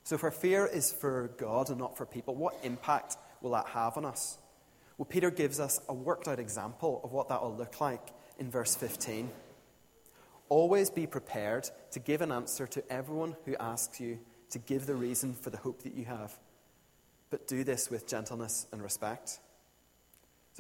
So, 0.03 0.15
if 0.15 0.23
our 0.23 0.31
fear 0.31 0.65
is 0.65 0.91
for 0.91 1.31
God 1.37 1.69
and 1.69 1.77
not 1.77 1.97
for 1.97 2.05
people, 2.05 2.33
what 2.33 2.55
impact 2.63 3.17
will 3.41 3.51
that 3.51 3.67
have 3.67 3.97
on 3.97 4.05
us? 4.05 4.37
Well, 4.97 5.05
Peter 5.05 5.29
gives 5.29 5.59
us 5.59 5.81
a 5.89 5.93
worked 5.93 6.27
out 6.27 6.39
example 6.39 7.01
of 7.03 7.11
what 7.11 7.27
that 7.29 7.41
will 7.41 7.55
look 7.55 7.81
like 7.81 8.09
in 8.39 8.49
verse 8.49 8.73
15. 8.75 9.29
Always 10.47 10.89
be 10.89 11.05
prepared 11.05 11.69
to 11.91 11.99
give 11.99 12.21
an 12.21 12.31
answer 12.31 12.67
to 12.67 12.91
everyone 12.91 13.35
who 13.45 13.55
asks 13.59 13.99
you 13.99 14.19
to 14.51 14.59
give 14.59 14.85
the 14.85 14.95
reason 14.95 15.33
for 15.33 15.49
the 15.49 15.57
hope 15.57 15.83
that 15.83 15.93
you 15.93 16.05
have. 16.05 16.37
But 17.29 17.47
do 17.47 17.63
this 17.63 17.89
with 17.89 18.07
gentleness 18.07 18.67
and 18.71 18.81
respect. 18.81 19.39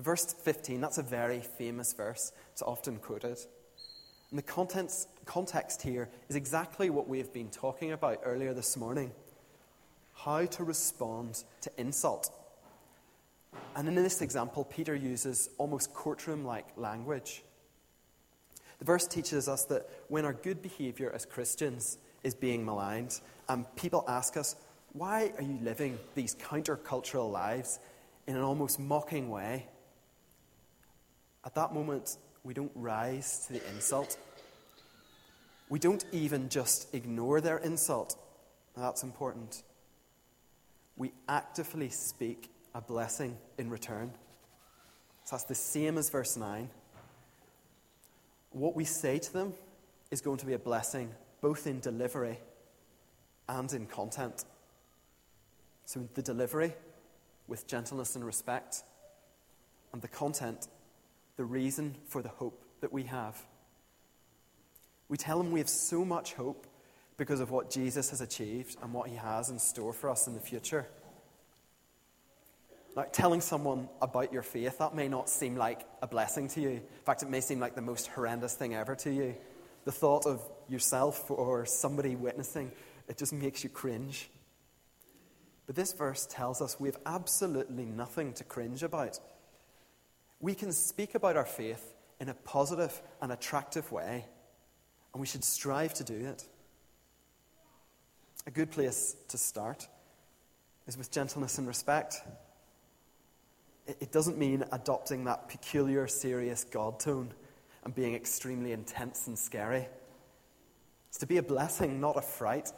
Verse 0.01 0.33
15, 0.33 0.81
that's 0.81 0.97
a 0.97 1.03
very 1.03 1.41
famous 1.41 1.93
verse. 1.93 2.31
It's 2.53 2.63
often 2.63 2.97
quoted. 2.97 3.37
And 4.31 4.39
the 4.39 4.43
contents, 4.43 5.07
context 5.25 5.83
here 5.83 6.09
is 6.27 6.35
exactly 6.35 6.89
what 6.89 7.07
we 7.07 7.19
have 7.19 7.31
been 7.31 7.49
talking 7.49 7.91
about 7.91 8.21
earlier 8.23 8.53
this 8.53 8.75
morning 8.75 9.11
how 10.13 10.45
to 10.45 10.63
respond 10.63 11.43
to 11.61 11.71
insult. 11.77 12.31
And 13.75 13.87
in 13.87 13.95
this 13.95 14.21
example, 14.21 14.63
Peter 14.63 14.95
uses 14.95 15.49
almost 15.57 15.93
courtroom 15.93 16.45
like 16.45 16.67
language. 16.77 17.43
The 18.79 18.85
verse 18.85 19.07
teaches 19.07 19.47
us 19.47 19.65
that 19.65 19.89
when 20.09 20.25
our 20.25 20.33
good 20.33 20.61
behavior 20.61 21.11
as 21.13 21.25
Christians 21.25 21.97
is 22.23 22.35
being 22.35 22.63
maligned, 22.63 23.19
and 23.49 23.65
people 23.75 24.05
ask 24.07 24.37
us, 24.37 24.55
Why 24.93 25.31
are 25.37 25.43
you 25.43 25.57
living 25.61 25.97
these 26.13 26.35
countercultural 26.35 27.31
lives 27.31 27.79
in 28.27 28.35
an 28.35 28.41
almost 28.43 28.79
mocking 28.79 29.29
way? 29.29 29.65
At 31.45 31.55
that 31.55 31.73
moment, 31.73 32.17
we 32.43 32.53
don't 32.53 32.71
rise 32.75 33.45
to 33.47 33.53
the 33.53 33.67
insult. 33.73 34.17
We 35.69 35.79
don't 35.79 36.03
even 36.11 36.49
just 36.49 36.93
ignore 36.93 37.41
their 37.41 37.57
insult. 37.57 38.15
That's 38.75 39.03
important. 39.03 39.63
We 40.97 41.13
actively 41.27 41.89
speak 41.89 42.49
a 42.73 42.81
blessing 42.81 43.37
in 43.57 43.69
return. 43.69 44.11
So 45.23 45.35
that's 45.35 45.45
the 45.45 45.55
same 45.55 45.97
as 45.97 46.09
verse 46.09 46.37
9. 46.37 46.69
What 48.51 48.75
we 48.75 48.83
say 48.83 49.17
to 49.19 49.33
them 49.33 49.53
is 50.09 50.21
going 50.21 50.37
to 50.37 50.45
be 50.45 50.53
a 50.53 50.59
blessing 50.59 51.11
both 51.41 51.65
in 51.67 51.79
delivery 51.79 52.39
and 53.49 53.71
in 53.73 53.85
content. 53.87 54.45
So, 55.85 56.07
the 56.13 56.21
delivery 56.21 56.73
with 57.47 57.67
gentleness 57.67 58.15
and 58.15 58.23
respect, 58.23 58.83
and 59.91 60.01
the 60.01 60.07
content, 60.07 60.67
the 61.41 61.45
reason 61.45 61.95
for 62.05 62.21
the 62.21 62.29
hope 62.29 62.63
that 62.81 62.93
we 62.93 63.01
have. 63.01 63.35
We 65.09 65.17
tell 65.17 65.39
them 65.39 65.51
we 65.51 65.59
have 65.59 65.69
so 65.69 66.05
much 66.05 66.33
hope 66.33 66.67
because 67.17 67.39
of 67.39 67.49
what 67.49 67.71
Jesus 67.71 68.11
has 68.11 68.21
achieved 68.21 68.77
and 68.83 68.93
what 68.93 69.09
he 69.09 69.15
has 69.15 69.49
in 69.49 69.57
store 69.57 69.91
for 69.91 70.11
us 70.11 70.27
in 70.27 70.35
the 70.35 70.39
future. 70.39 70.85
Like 72.95 73.11
telling 73.11 73.41
someone 73.41 73.89
about 74.03 74.31
your 74.31 74.43
faith, 74.43 74.77
that 74.77 74.93
may 74.93 75.07
not 75.07 75.29
seem 75.29 75.55
like 75.55 75.83
a 76.03 76.05
blessing 76.05 76.47
to 76.49 76.61
you. 76.61 76.69
In 76.69 77.05
fact, 77.07 77.23
it 77.23 77.29
may 77.31 77.41
seem 77.41 77.59
like 77.59 77.73
the 77.73 77.81
most 77.81 78.05
horrendous 78.05 78.53
thing 78.53 78.75
ever 78.75 78.93
to 78.97 79.11
you. 79.11 79.33
The 79.85 79.91
thought 79.91 80.27
of 80.27 80.47
yourself 80.69 81.31
or 81.31 81.65
somebody 81.65 82.15
witnessing, 82.15 82.71
it 83.07 83.17
just 83.17 83.33
makes 83.33 83.63
you 83.63 83.71
cringe. 83.71 84.29
But 85.65 85.75
this 85.75 85.91
verse 85.93 86.27
tells 86.29 86.61
us 86.61 86.79
we 86.79 86.87
have 86.89 86.99
absolutely 87.03 87.85
nothing 87.85 88.33
to 88.33 88.43
cringe 88.43 88.83
about. 88.83 89.19
We 90.41 90.55
can 90.55 90.71
speak 90.71 91.15
about 91.15 91.37
our 91.37 91.45
faith 91.45 91.93
in 92.19 92.29
a 92.29 92.33
positive 92.33 92.99
and 93.21 93.31
attractive 93.31 93.91
way, 93.91 94.25
and 95.13 95.21
we 95.21 95.27
should 95.27 95.43
strive 95.43 95.93
to 95.95 96.03
do 96.03 96.15
it. 96.15 96.43
A 98.47 98.51
good 98.51 98.71
place 98.71 99.15
to 99.29 99.37
start 99.37 99.87
is 100.87 100.97
with 100.97 101.11
gentleness 101.11 101.57
and 101.57 101.67
respect 101.67 102.21
it 103.99 104.11
doesn't 104.11 104.37
mean 104.37 104.63
adopting 104.71 105.25
that 105.25 105.49
peculiar, 105.49 106.07
serious 106.07 106.63
God 106.63 106.99
tone 106.99 107.33
and 107.83 107.93
being 107.93 108.15
extremely 108.15 108.71
intense 108.71 109.27
and 109.27 109.37
scary. 109.37 109.87
It's 111.09 111.17
to 111.19 111.25
be 111.25 111.37
a 111.37 111.43
blessing, 111.43 111.99
not 111.99 112.17
a 112.17 112.21
fright. 112.21 112.71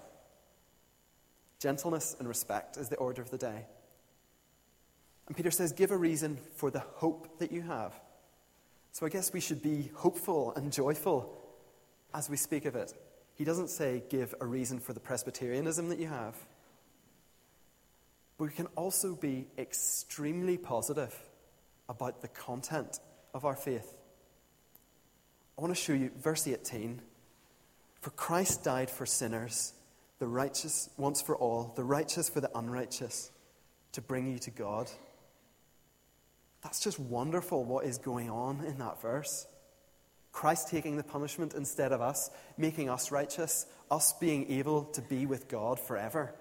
Gentleness 1.59 2.15
and 2.19 2.27
respect 2.27 2.77
is 2.77 2.89
the 2.89 2.95
order 2.95 3.21
of 3.21 3.29
the 3.29 3.37
day. 3.37 3.65
And 5.27 5.35
Peter 5.35 5.51
says, 5.51 5.71
give 5.71 5.91
a 5.91 5.97
reason 5.97 6.37
for 6.55 6.69
the 6.69 6.79
hope 6.79 7.39
that 7.39 7.51
you 7.51 7.61
have. 7.61 7.93
So 8.91 9.05
I 9.05 9.09
guess 9.09 9.33
we 9.33 9.39
should 9.39 9.61
be 9.61 9.89
hopeful 9.95 10.53
and 10.55 10.71
joyful 10.71 11.41
as 12.13 12.29
we 12.29 12.37
speak 12.37 12.65
of 12.65 12.75
it. 12.75 12.93
He 13.35 13.43
doesn't 13.43 13.69
say, 13.69 14.03
give 14.09 14.35
a 14.39 14.45
reason 14.45 14.79
for 14.79 14.93
the 14.93 14.99
Presbyterianism 14.99 15.89
that 15.89 15.99
you 15.99 16.07
have. 16.07 16.35
But 18.37 18.45
we 18.45 18.51
can 18.51 18.67
also 18.75 19.15
be 19.15 19.47
extremely 19.57 20.57
positive 20.57 21.15
about 21.89 22.21
the 22.21 22.27
content 22.27 22.99
of 23.33 23.45
our 23.45 23.55
faith. 23.55 23.95
I 25.57 25.61
want 25.61 25.73
to 25.75 25.81
show 25.81 25.93
you 25.93 26.11
verse 26.19 26.47
18. 26.47 27.01
For 28.01 28.09
Christ 28.11 28.63
died 28.63 28.89
for 28.89 29.05
sinners, 29.05 29.73
the 30.19 30.27
righteous 30.27 30.89
once 30.97 31.21
for 31.21 31.35
all, 31.35 31.73
the 31.75 31.83
righteous 31.83 32.29
for 32.29 32.41
the 32.41 32.51
unrighteous, 32.55 33.31
to 33.93 34.01
bring 34.01 34.27
you 34.31 34.39
to 34.39 34.51
God. 34.51 34.89
That's 36.63 36.79
just 36.79 36.99
wonderful 36.99 37.63
what 37.63 37.85
is 37.85 37.97
going 37.97 38.29
on 38.29 38.63
in 38.65 38.77
that 38.79 39.01
verse. 39.01 39.45
Christ 40.31 40.69
taking 40.69 40.97
the 40.97 41.03
punishment 41.03 41.53
instead 41.53 41.91
of 41.91 42.01
us, 42.01 42.31
making 42.57 42.89
us 42.89 43.11
righteous, 43.11 43.67
us 43.91 44.13
being 44.13 44.51
able 44.51 44.85
to 44.85 45.01
be 45.01 45.25
with 45.25 45.47
God 45.47 45.79
forever. 45.79 46.33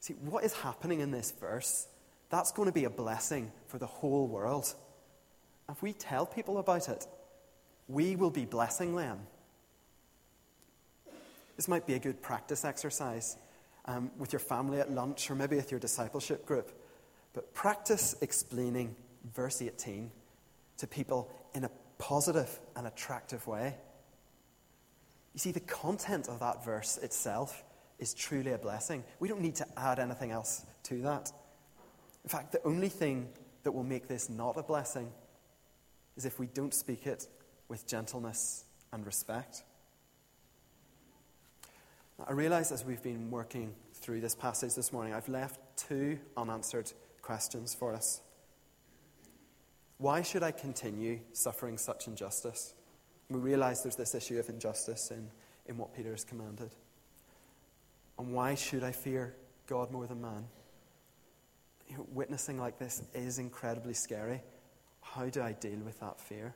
See, 0.00 0.14
what 0.14 0.44
is 0.44 0.52
happening 0.52 1.00
in 1.00 1.10
this 1.10 1.30
verse, 1.30 1.86
that's 2.30 2.52
going 2.52 2.66
to 2.66 2.72
be 2.72 2.84
a 2.84 2.90
blessing 2.90 3.52
for 3.68 3.78
the 3.78 3.86
whole 3.86 4.26
world. 4.26 4.74
If 5.70 5.82
we 5.82 5.92
tell 5.92 6.26
people 6.26 6.58
about 6.58 6.88
it, 6.88 7.06
we 7.86 8.16
will 8.16 8.30
be 8.30 8.44
blessing 8.44 8.96
them. 8.96 9.20
This 11.56 11.68
might 11.68 11.86
be 11.86 11.94
a 11.94 11.98
good 11.98 12.20
practice 12.20 12.64
exercise 12.64 13.36
um, 13.84 14.10
with 14.18 14.32
your 14.32 14.40
family 14.40 14.80
at 14.80 14.90
lunch 14.90 15.30
or 15.30 15.34
maybe 15.34 15.56
with 15.56 15.70
your 15.70 15.80
discipleship 15.80 16.44
group. 16.46 16.72
But 17.34 17.52
practice 17.52 18.16
explaining 18.22 18.96
verse 19.34 19.60
18 19.60 20.10
to 20.78 20.86
people 20.86 21.30
in 21.54 21.64
a 21.64 21.70
positive 21.98 22.60
and 22.76 22.86
attractive 22.86 23.46
way. 23.46 23.74
You 25.34 25.40
see, 25.40 25.50
the 25.50 25.60
content 25.60 26.28
of 26.28 26.40
that 26.40 26.64
verse 26.64 26.96
itself 26.98 27.64
is 27.98 28.14
truly 28.14 28.52
a 28.52 28.58
blessing. 28.58 29.04
We 29.18 29.28
don't 29.28 29.40
need 29.40 29.56
to 29.56 29.66
add 29.76 29.98
anything 29.98 30.30
else 30.30 30.64
to 30.84 31.02
that. 31.02 31.32
In 32.22 32.30
fact, 32.30 32.52
the 32.52 32.62
only 32.64 32.88
thing 32.88 33.28
that 33.64 33.72
will 33.72 33.84
make 33.84 34.08
this 34.08 34.30
not 34.30 34.56
a 34.56 34.62
blessing 34.62 35.10
is 36.16 36.24
if 36.24 36.38
we 36.38 36.46
don't 36.46 36.72
speak 36.72 37.06
it 37.06 37.26
with 37.68 37.86
gentleness 37.86 38.64
and 38.92 39.04
respect. 39.04 39.64
Now, 42.18 42.26
I 42.28 42.32
realize 42.32 42.70
as 42.70 42.84
we've 42.84 43.02
been 43.02 43.30
working 43.30 43.74
through 43.94 44.20
this 44.20 44.34
passage 44.34 44.74
this 44.74 44.92
morning, 44.92 45.14
I've 45.14 45.28
left 45.28 45.58
two 45.76 46.18
unanswered 46.36 46.92
questions 47.24 47.74
for 47.74 47.94
us. 47.94 48.20
Why 49.96 50.20
should 50.20 50.42
I 50.42 50.50
continue 50.50 51.20
suffering 51.32 51.78
such 51.78 52.06
injustice? 52.06 52.74
We 53.30 53.40
realize 53.40 53.82
there's 53.82 53.96
this 53.96 54.14
issue 54.14 54.38
of 54.38 54.48
injustice 54.50 55.10
in, 55.10 55.30
in 55.66 55.78
what 55.78 55.94
Peter 55.94 56.10
has 56.10 56.24
commanded. 56.24 56.70
And 58.18 58.34
why 58.34 58.54
should 58.54 58.84
I 58.84 58.92
fear 58.92 59.34
God 59.66 59.90
more 59.90 60.06
than 60.06 60.20
man? 60.20 60.44
You 61.88 61.96
know, 61.96 62.06
witnessing 62.12 62.58
like 62.58 62.78
this 62.78 63.02
is 63.14 63.38
incredibly 63.38 63.94
scary. 63.94 64.42
How 65.00 65.26
do 65.30 65.40
I 65.40 65.52
deal 65.52 65.78
with 65.78 65.98
that 66.00 66.20
fear? 66.20 66.54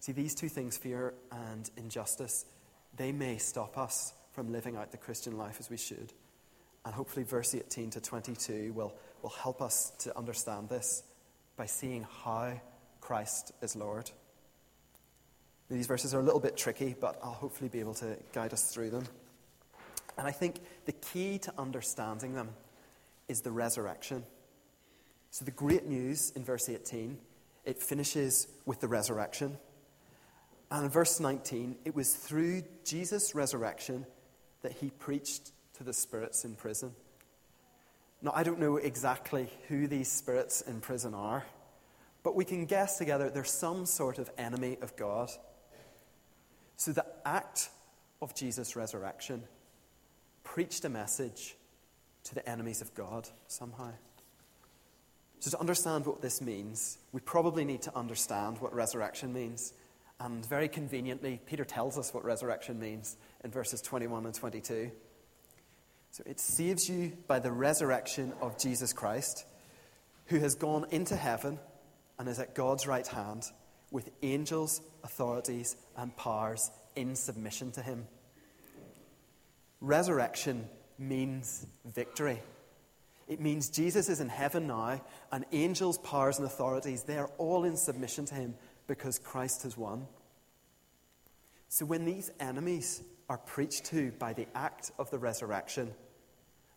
See, 0.00 0.12
these 0.12 0.34
two 0.34 0.48
things, 0.48 0.78
fear 0.78 1.12
and 1.30 1.68
injustice, 1.76 2.46
they 2.96 3.12
may 3.12 3.36
stop 3.36 3.76
us 3.76 4.14
from 4.32 4.50
living 4.50 4.76
out 4.76 4.92
the 4.92 4.96
Christian 4.96 5.36
life 5.36 5.56
as 5.60 5.68
we 5.68 5.76
should. 5.76 6.12
And 6.88 6.94
hopefully, 6.94 7.22
verse 7.22 7.54
18 7.54 7.90
to 7.90 8.00
22 8.00 8.72
will, 8.72 8.94
will 9.20 9.28
help 9.28 9.60
us 9.60 9.92
to 9.98 10.16
understand 10.16 10.70
this 10.70 11.02
by 11.54 11.66
seeing 11.66 12.06
how 12.24 12.58
Christ 13.02 13.52
is 13.60 13.76
Lord. 13.76 14.10
These 15.68 15.86
verses 15.86 16.14
are 16.14 16.20
a 16.20 16.22
little 16.22 16.40
bit 16.40 16.56
tricky, 16.56 16.96
but 16.98 17.20
I'll 17.22 17.32
hopefully 17.32 17.68
be 17.68 17.80
able 17.80 17.92
to 17.96 18.16
guide 18.32 18.54
us 18.54 18.72
through 18.72 18.88
them. 18.88 19.04
And 20.16 20.26
I 20.26 20.30
think 20.30 20.62
the 20.86 20.92
key 20.92 21.36
to 21.40 21.52
understanding 21.58 22.32
them 22.32 22.48
is 23.28 23.42
the 23.42 23.52
resurrection. 23.52 24.24
So, 25.30 25.44
the 25.44 25.50
great 25.50 25.84
news 25.84 26.32
in 26.36 26.42
verse 26.42 26.70
18, 26.70 27.18
it 27.66 27.82
finishes 27.82 28.48
with 28.64 28.80
the 28.80 28.88
resurrection. 28.88 29.58
And 30.70 30.86
in 30.86 30.90
verse 30.90 31.20
19, 31.20 31.76
it 31.84 31.94
was 31.94 32.14
through 32.14 32.62
Jesus' 32.82 33.34
resurrection 33.34 34.06
that 34.62 34.72
he 34.72 34.88
preached 34.88 35.52
to 35.78 35.84
the 35.84 35.92
spirits 35.92 36.44
in 36.44 36.54
prison. 36.54 36.92
Now, 38.20 38.32
I 38.34 38.42
don't 38.42 38.58
know 38.58 38.76
exactly 38.76 39.48
who 39.68 39.86
these 39.86 40.10
spirits 40.10 40.60
in 40.60 40.80
prison 40.80 41.14
are, 41.14 41.46
but 42.24 42.34
we 42.34 42.44
can 42.44 42.66
guess 42.66 42.98
together 42.98 43.30
they're 43.30 43.44
some 43.44 43.86
sort 43.86 44.18
of 44.18 44.28
enemy 44.36 44.76
of 44.82 44.96
God. 44.96 45.30
So, 46.76 46.92
the 46.92 47.06
act 47.24 47.70
of 48.20 48.34
Jesus' 48.34 48.74
resurrection 48.74 49.44
preached 50.42 50.84
a 50.84 50.88
message 50.88 51.56
to 52.24 52.34
the 52.34 52.48
enemies 52.48 52.80
of 52.80 52.92
God 52.94 53.28
somehow. 53.46 53.92
So, 55.38 55.52
to 55.52 55.60
understand 55.60 56.06
what 56.06 56.20
this 56.20 56.40
means, 56.40 56.98
we 57.12 57.20
probably 57.20 57.64
need 57.64 57.82
to 57.82 57.96
understand 57.96 58.58
what 58.58 58.74
resurrection 58.74 59.32
means. 59.32 59.72
And 60.18 60.44
very 60.44 60.68
conveniently, 60.68 61.40
Peter 61.46 61.64
tells 61.64 61.96
us 61.96 62.12
what 62.12 62.24
resurrection 62.24 62.80
means 62.80 63.16
in 63.44 63.52
verses 63.52 63.80
21 63.80 64.26
and 64.26 64.34
22. 64.34 64.90
So, 66.10 66.22
it 66.26 66.40
saves 66.40 66.88
you 66.88 67.12
by 67.26 67.38
the 67.38 67.52
resurrection 67.52 68.32
of 68.40 68.58
Jesus 68.58 68.92
Christ, 68.92 69.44
who 70.26 70.38
has 70.38 70.54
gone 70.54 70.86
into 70.90 71.16
heaven 71.16 71.58
and 72.18 72.28
is 72.28 72.38
at 72.38 72.54
God's 72.54 72.86
right 72.86 73.06
hand, 73.06 73.44
with 73.90 74.10
angels, 74.22 74.80
authorities, 75.04 75.76
and 75.96 76.14
powers 76.16 76.70
in 76.96 77.14
submission 77.14 77.70
to 77.72 77.82
him. 77.82 78.06
Resurrection 79.80 80.68
means 80.98 81.66
victory. 81.84 82.42
It 83.28 83.40
means 83.40 83.68
Jesus 83.68 84.08
is 84.08 84.20
in 84.20 84.28
heaven 84.28 84.66
now, 84.66 85.00
and 85.30 85.44
angels, 85.52 85.98
powers, 85.98 86.38
and 86.38 86.46
authorities, 86.46 87.02
they 87.02 87.18
are 87.18 87.30
all 87.38 87.64
in 87.64 87.76
submission 87.76 88.24
to 88.26 88.34
him 88.34 88.54
because 88.86 89.18
Christ 89.18 89.62
has 89.62 89.76
won. 89.76 90.06
So 91.68 91.84
when 91.84 92.04
these 92.06 92.30
enemies 92.40 93.02
are 93.28 93.38
preached 93.38 93.84
to 93.86 94.12
by 94.18 94.32
the 94.32 94.46
act 94.54 94.90
of 94.98 95.10
the 95.10 95.18
resurrection, 95.18 95.92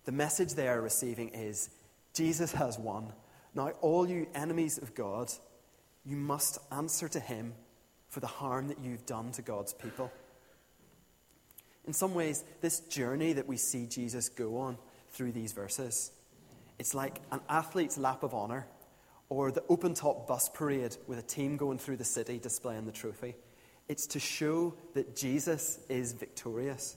the 0.06 0.12
message 0.12 0.54
they 0.54 0.68
are 0.68 0.82
receiving 0.82 1.30
is 1.30 1.70
Jesus 2.14 2.52
has 2.54 2.78
won. 2.78 3.14
Now, 3.54 3.70
all 3.82 4.08
you 4.08 4.28
enemies 4.34 4.78
of 4.78 4.96
God, 4.96 5.32
you 6.06 6.16
must 6.16 6.58
answer 6.72 7.08
to 7.10 7.20
him 7.20 7.54
for 8.10 8.20
the 8.20 8.28
harm 8.28 8.68
that 8.68 8.80
you've 8.82 9.06
done 9.06 9.32
to 9.34 9.42
God's 9.42 9.74
people. 9.74 10.12
In 11.86 11.94
some 11.94 12.14
ways, 12.14 12.44
this 12.62 12.82
journey 12.82 13.34
that 13.34 13.48
we 13.48 13.58
see 13.58 13.86
Jesus 13.86 14.30
go 14.30 14.58
on 14.58 14.78
through 15.10 15.32
these 15.32 15.52
verses 15.52 16.12
it's 16.82 16.96
like 16.96 17.22
an 17.32 17.42
athlete's 17.48 17.96
lap 17.96 18.24
of 18.24 18.34
honour 18.34 18.66
or 19.30 19.52
the 19.52 19.64
open 19.70 19.94
top 19.94 20.28
bus 20.28 20.50
parade 20.50 20.98
with 21.06 21.20
a 21.20 21.22
team 21.22 21.56
going 21.56 21.78
through 21.78 21.98
the 21.98 22.04
city 22.04 22.40
displaying 22.40 22.88
the 22.88 22.92
trophy. 22.92 23.36
It's 23.88 24.08
to 24.08 24.20
show 24.20 24.74
that 24.94 25.16
Jesus 25.16 25.80
is 25.90 26.14
victorious. 26.14 26.96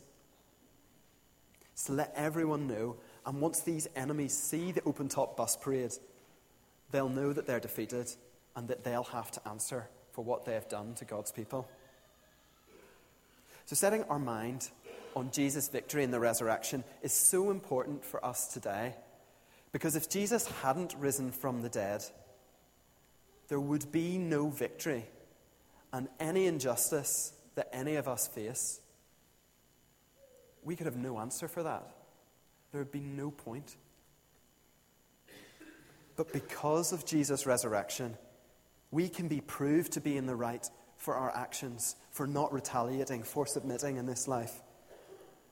So 1.74 1.92
let 1.92 2.12
everyone 2.14 2.66
know. 2.68 2.96
And 3.26 3.40
once 3.40 3.60
these 3.60 3.88
enemies 3.96 4.34
see 4.34 4.72
the 4.72 4.82
open 4.84 5.08
top 5.08 5.36
bus 5.36 5.56
parade, 5.56 5.92
they'll 6.90 7.08
know 7.08 7.32
that 7.32 7.46
they're 7.46 7.60
defeated 7.60 8.10
and 8.54 8.68
that 8.68 8.84
they'll 8.84 9.02
have 9.04 9.30
to 9.32 9.48
answer 9.48 9.88
for 10.12 10.24
what 10.24 10.44
they 10.44 10.54
have 10.54 10.68
done 10.68 10.94
to 10.94 11.04
God's 11.04 11.32
people. 11.32 11.68
So, 13.66 13.74
setting 13.74 14.04
our 14.04 14.18
mind 14.18 14.68
on 15.16 15.30
Jesus' 15.30 15.68
victory 15.68 16.04
in 16.04 16.10
the 16.10 16.20
resurrection 16.20 16.84
is 17.02 17.12
so 17.12 17.50
important 17.50 18.04
for 18.04 18.24
us 18.24 18.48
today 18.48 18.94
because 19.72 19.96
if 19.96 20.08
Jesus 20.08 20.46
hadn't 20.62 20.94
risen 20.98 21.32
from 21.32 21.62
the 21.62 21.68
dead, 21.68 22.04
there 23.48 23.58
would 23.58 23.90
be 23.90 24.18
no 24.18 24.48
victory, 24.48 25.04
and 25.94 26.08
any 26.18 26.46
injustice 26.46 27.32
that 27.54 27.68
any 27.72 27.94
of 27.94 28.08
us 28.08 28.26
face, 28.26 28.80
we 30.64 30.74
could 30.74 30.86
have 30.86 30.96
no 30.96 31.20
answer 31.20 31.46
for 31.46 31.62
that. 31.62 31.88
There 32.72 32.80
would 32.80 32.90
be 32.90 32.98
no 32.98 33.30
point. 33.30 33.76
But 36.16 36.32
because 36.32 36.92
of 36.92 37.06
Jesus' 37.06 37.46
resurrection, 37.46 38.16
we 38.90 39.08
can 39.08 39.28
be 39.28 39.40
proved 39.40 39.92
to 39.92 40.00
be 40.00 40.16
in 40.16 40.26
the 40.26 40.34
right 40.34 40.68
for 40.96 41.14
our 41.14 41.32
actions, 41.32 41.94
for 42.10 42.26
not 42.26 42.52
retaliating, 42.52 43.22
for 43.22 43.46
submitting 43.46 43.96
in 43.96 44.04
this 44.04 44.26
life, 44.26 44.62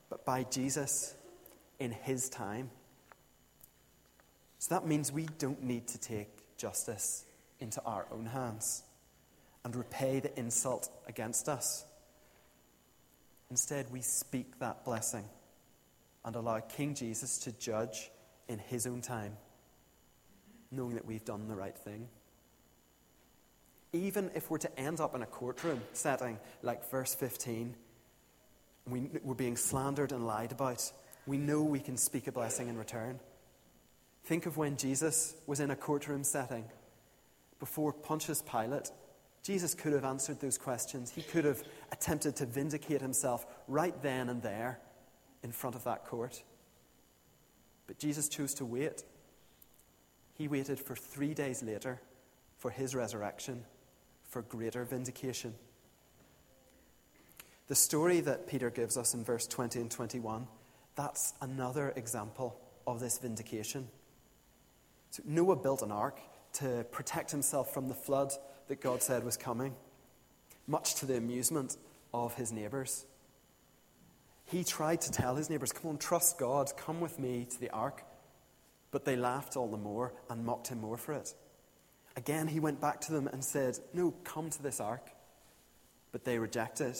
but 0.09 0.25
by 0.25 0.43
Jesus 0.43 1.15
in 1.79 1.91
his 1.91 2.27
time. 2.27 2.69
So 4.59 4.75
that 4.75 4.85
means 4.85 5.09
we 5.09 5.29
don't 5.37 5.63
need 5.63 5.87
to 5.87 5.97
take 5.97 6.57
justice 6.57 7.23
into 7.61 7.81
our 7.83 8.07
own 8.11 8.25
hands 8.25 8.83
and 9.63 9.75
repay 9.75 10.19
the 10.19 10.37
insult 10.37 10.89
against 11.07 11.47
us. 11.47 11.85
Instead, 13.49 13.91
we 13.91 14.01
speak 14.01 14.59
that 14.59 14.83
blessing 14.83 15.25
and 16.25 16.35
allow 16.35 16.59
King 16.59 16.95
Jesus 16.95 17.37
to 17.39 17.51
judge 17.51 18.09
in 18.47 18.59
his 18.59 18.87
own 18.87 19.01
time, 19.01 19.37
knowing 20.71 20.95
that 20.95 21.05
we've 21.05 21.25
done 21.25 21.47
the 21.47 21.55
right 21.55 21.77
thing. 21.77 22.07
Even 23.93 24.31
if 24.33 24.49
we're 24.49 24.57
to 24.57 24.79
end 24.79 24.99
up 24.99 25.13
in 25.15 25.21
a 25.21 25.27
courtroom 25.27 25.81
setting 25.93 26.39
like 26.61 26.89
verse 26.89 27.13
15, 27.13 27.75
we, 28.87 29.09
we're 29.23 29.35
being 29.35 29.55
slandered 29.55 30.11
and 30.11 30.25
lied 30.25 30.51
about, 30.51 30.91
we 31.25 31.37
know 31.37 31.61
we 31.61 31.79
can 31.79 31.95
speak 31.95 32.27
a 32.27 32.31
blessing 32.31 32.67
in 32.69 32.77
return. 32.77 33.19
Think 34.25 34.45
of 34.45 34.57
when 34.57 34.77
Jesus 34.77 35.35
was 35.45 35.59
in 35.59 35.69
a 35.71 35.75
courtroom 35.75 36.23
setting 36.23 36.65
before 37.59 37.93
Pontius 37.93 38.41
Pilate. 38.41 38.89
Jesus 39.43 39.75
could 39.75 39.91
have 39.91 40.05
answered 40.05 40.39
those 40.39 40.57
questions. 40.57 41.11
He 41.11 41.21
could 41.21 41.43
have 41.43 41.61
attempted 41.91 42.37
to 42.37 42.45
vindicate 42.45 43.01
himself 43.01 43.45
right 43.67 43.93
then 44.01 44.29
and 44.29 44.41
there 44.41 44.79
in 45.43 45.51
front 45.51 45.75
of 45.75 45.83
that 45.83 46.05
court. 46.05 46.41
But 47.85 47.99
Jesus 47.99 48.29
chose 48.29 48.53
to 48.55 48.65
wait. 48.65 49.03
He 50.35 50.47
waited 50.47 50.79
for 50.79 50.95
three 50.95 51.33
days 51.33 51.61
later 51.61 51.99
for 52.57 52.71
his 52.71 52.95
resurrection, 52.95 53.65
for 54.29 54.41
greater 54.41 54.85
vindication. 54.85 55.53
The 57.67 57.75
story 57.75 58.21
that 58.21 58.47
Peter 58.47 58.69
gives 58.69 58.97
us 58.97 59.13
in 59.13 59.25
verse 59.25 59.45
20 59.47 59.81
and 59.81 59.91
21, 59.91 60.47
that's 60.95 61.33
another 61.41 61.91
example 61.97 62.57
of 62.87 63.01
this 63.01 63.17
vindication. 63.17 63.89
So 65.11 65.23
Noah 65.25 65.57
built 65.57 65.81
an 65.81 65.91
ark 65.91 66.19
to 66.53 66.85
protect 66.91 67.31
himself 67.31 67.73
from 67.73 67.89
the 67.89 67.93
flood 67.93 68.31
that 68.67 68.81
God 68.81 69.01
said 69.01 69.23
was 69.23 69.37
coming, 69.37 69.75
much 70.67 70.95
to 70.95 71.05
the 71.05 71.17
amusement 71.17 71.77
of 72.13 72.35
his 72.35 72.51
neighbors. 72.51 73.05
He 74.45 74.63
tried 74.63 75.01
to 75.01 75.11
tell 75.11 75.35
his 75.35 75.49
neighbors, 75.49 75.71
Come 75.71 75.91
on, 75.91 75.97
trust 75.97 76.37
God, 76.37 76.71
come 76.77 76.99
with 76.99 77.19
me 77.19 77.47
to 77.49 77.59
the 77.59 77.69
ark. 77.71 78.03
But 78.91 79.05
they 79.05 79.15
laughed 79.15 79.57
all 79.57 79.69
the 79.69 79.77
more 79.77 80.13
and 80.29 80.45
mocked 80.45 80.67
him 80.67 80.81
more 80.81 80.97
for 80.97 81.13
it. 81.13 81.33
Again, 82.15 82.47
he 82.47 82.59
went 82.59 82.79
back 82.79 83.01
to 83.01 83.11
them 83.11 83.27
and 83.27 83.43
said, 83.43 83.79
No, 83.93 84.13
come 84.23 84.49
to 84.51 84.61
this 84.61 84.79
ark. 84.79 85.09
But 86.11 86.25
they 86.25 86.37
rejected. 86.37 86.95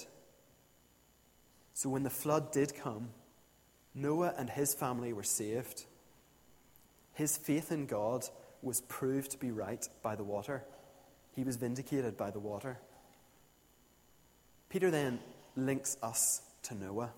So 1.75 1.89
when 1.89 2.03
the 2.03 2.09
flood 2.09 2.51
did 2.51 2.75
come, 2.75 3.09
Noah 3.93 4.33
and 4.37 4.49
his 4.49 4.73
family 4.73 5.13
were 5.13 5.23
saved 5.23 5.85
his 7.13 7.37
faith 7.37 7.71
in 7.71 7.85
God 7.85 8.27
was 8.61 8.81
proved 8.81 9.31
to 9.31 9.37
be 9.37 9.51
right 9.51 9.87
by 10.01 10.15
the 10.15 10.23
water. 10.23 10.63
He 11.35 11.43
was 11.43 11.55
vindicated 11.55 12.17
by 12.17 12.31
the 12.31 12.39
water. 12.39 12.77
Peter 14.69 14.91
then 14.91 15.19
links 15.55 15.97
us 16.01 16.41
to 16.63 16.75
Noah. 16.75 17.11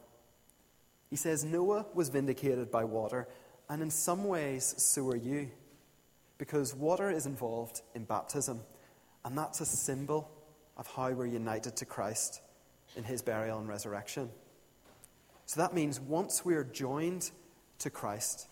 He 1.10 1.16
says, 1.16 1.44
Noah 1.44 1.86
was 1.94 2.10
vindicated 2.10 2.72
by 2.72 2.84
water, 2.84 3.28
and 3.70 3.82
in 3.82 3.90
some 3.90 4.26
ways, 4.26 4.74
so 4.78 5.08
are 5.10 5.16
you. 5.16 5.50
Because 6.38 6.74
water 6.76 7.10
is 7.10 7.26
involved 7.26 7.82
in 7.94 8.04
baptism, 8.04 8.62
and 9.24 9.38
that's 9.38 9.62
a 9.62 9.66
symbol 9.66 10.30
of 10.78 10.88
how 10.88 11.12
we're 11.12 11.26
united 11.26 11.78
to 11.78 11.86
Christ 11.86 12.42
in 12.98 13.04
his 13.04 13.22
burial 13.22 13.60
and 13.60 13.70
resurrection. 13.70 14.30
So 15.46 15.62
that 15.62 15.74
means 15.74 16.00
once 16.00 16.44
we 16.44 16.56
are 16.56 16.64
joined 16.64 17.32
to 17.80 17.90
Christ, 17.90 18.48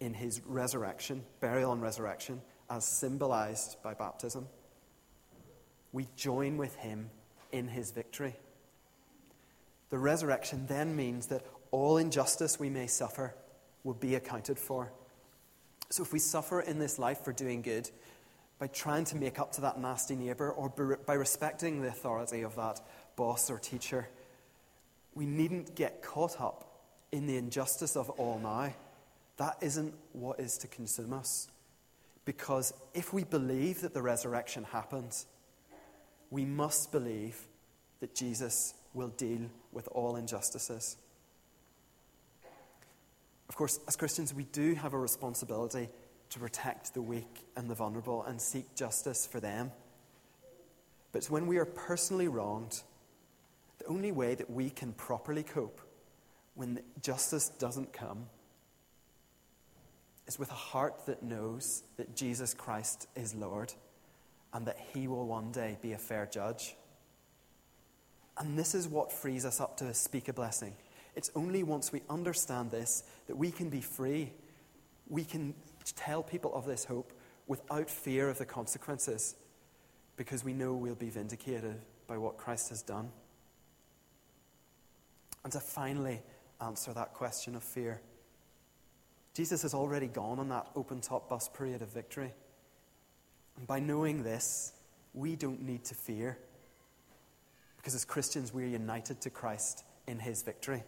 in 0.00 0.14
his 0.14 0.40
resurrection, 0.46 1.22
burial 1.40 1.72
and 1.72 1.82
resurrection, 1.82 2.40
as 2.70 2.84
symbolized 2.84 3.76
by 3.82 3.94
baptism. 3.94 4.46
We 5.92 6.06
join 6.16 6.56
with 6.56 6.76
him 6.76 7.10
in 7.52 7.68
his 7.68 7.90
victory. 7.90 8.36
The 9.90 9.98
resurrection 9.98 10.66
then 10.66 10.94
means 10.94 11.26
that 11.26 11.44
all 11.70 11.96
injustice 11.96 12.60
we 12.60 12.70
may 12.70 12.86
suffer 12.86 13.34
will 13.82 13.94
be 13.94 14.14
accounted 14.14 14.58
for. 14.58 14.92
So 15.88 16.02
if 16.02 16.12
we 16.12 16.18
suffer 16.18 16.60
in 16.60 16.78
this 16.78 16.98
life 16.98 17.24
for 17.24 17.32
doing 17.32 17.62
good, 17.62 17.90
by 18.58 18.68
trying 18.68 19.04
to 19.06 19.16
make 19.16 19.38
up 19.38 19.52
to 19.52 19.62
that 19.62 19.80
nasty 19.80 20.14
neighbour, 20.14 20.50
or 20.50 20.68
by 21.06 21.14
respecting 21.14 21.80
the 21.80 21.88
authority 21.88 22.42
of 22.42 22.54
that 22.56 22.80
boss 23.16 23.50
or 23.50 23.58
teacher, 23.58 24.08
we 25.14 25.26
needn't 25.26 25.74
get 25.74 26.02
caught 26.02 26.40
up 26.40 26.66
in 27.10 27.26
the 27.26 27.36
injustice 27.36 27.96
of 27.96 28.10
all 28.10 28.38
now 28.38 28.72
that 29.40 29.56
isn't 29.62 29.94
what 30.12 30.38
is 30.38 30.58
to 30.58 30.68
consume 30.68 31.14
us. 31.14 31.48
Because 32.26 32.74
if 32.92 33.14
we 33.14 33.24
believe 33.24 33.80
that 33.80 33.94
the 33.94 34.02
resurrection 34.02 34.64
happens, 34.64 35.24
we 36.30 36.44
must 36.44 36.92
believe 36.92 37.46
that 38.00 38.14
Jesus 38.14 38.74
will 38.94 39.08
deal 39.08 39.50
with 39.72 39.88
all 39.88 40.16
injustices. 40.16 40.96
Of 43.48 43.56
course, 43.56 43.80
as 43.88 43.96
Christians, 43.96 44.32
we 44.32 44.44
do 44.44 44.74
have 44.74 44.94
a 44.94 44.98
responsibility 44.98 45.88
to 46.30 46.38
protect 46.38 46.94
the 46.94 47.02
weak 47.02 47.46
and 47.56 47.68
the 47.68 47.74
vulnerable 47.74 48.22
and 48.22 48.40
seek 48.40 48.74
justice 48.76 49.26
for 49.26 49.40
them. 49.40 49.72
But 51.12 51.24
when 51.26 51.46
we 51.46 51.58
are 51.58 51.64
personally 51.64 52.28
wronged, 52.28 52.82
the 53.78 53.86
only 53.86 54.12
way 54.12 54.36
that 54.36 54.48
we 54.48 54.70
can 54.70 54.92
properly 54.92 55.42
cope 55.42 55.80
when 56.54 56.80
justice 57.02 57.48
doesn't 57.48 57.92
come 57.92 58.26
is 60.28 60.38
with 60.38 60.50
a 60.50 60.54
heart 60.54 61.06
that 61.06 61.22
knows 61.22 61.82
that 61.96 62.14
Jesus 62.14 62.54
Christ 62.54 63.08
is 63.16 63.34
Lord 63.34 63.72
and 64.52 64.66
that 64.66 64.78
he 64.92 65.06
will 65.08 65.26
one 65.26 65.52
day 65.52 65.78
be 65.80 65.92
a 65.92 65.98
fair 65.98 66.26
judge. 66.26 66.74
And 68.38 68.58
this 68.58 68.74
is 68.74 68.88
what 68.88 69.12
frees 69.12 69.44
us 69.44 69.60
up 69.60 69.76
to 69.78 69.92
speak 69.94 70.28
a 70.28 70.32
blessing. 70.32 70.74
It's 71.14 71.30
only 71.34 71.62
once 71.62 71.92
we 71.92 72.02
understand 72.08 72.70
this 72.70 73.04
that 73.26 73.36
we 73.36 73.50
can 73.50 73.68
be 73.68 73.80
free. 73.80 74.32
We 75.08 75.24
can 75.24 75.54
tell 75.96 76.22
people 76.22 76.54
of 76.54 76.66
this 76.66 76.84
hope 76.84 77.12
without 77.46 77.90
fear 77.90 78.28
of 78.28 78.38
the 78.38 78.46
consequences 78.46 79.34
because 80.16 80.44
we 80.44 80.52
know 80.52 80.74
we'll 80.74 80.94
be 80.94 81.10
vindicated 81.10 81.76
by 82.06 82.18
what 82.18 82.36
Christ 82.36 82.68
has 82.68 82.82
done. 82.82 83.10
And 85.44 85.52
to 85.52 85.60
finally 85.60 86.22
answer 86.60 86.92
that 86.92 87.14
question 87.14 87.54
of 87.54 87.62
fear, 87.62 88.00
Jesus 89.34 89.62
has 89.62 89.74
already 89.74 90.06
gone 90.06 90.38
on 90.38 90.48
that 90.50 90.68
open 90.76 91.00
top 91.00 91.28
bus 91.28 91.48
parade 91.48 91.82
of 91.82 91.92
victory. 91.92 92.32
And 93.56 93.66
by 93.66 93.80
knowing 93.80 94.22
this, 94.22 94.72
we 95.14 95.36
don't 95.36 95.62
need 95.62 95.84
to 95.84 95.94
fear. 95.94 96.38
Because 97.76 97.94
as 97.94 98.04
Christians, 98.04 98.52
we're 98.52 98.66
united 98.66 99.20
to 99.22 99.30
Christ 99.30 99.84
in 100.06 100.18
his 100.18 100.42
victory. 100.42 100.82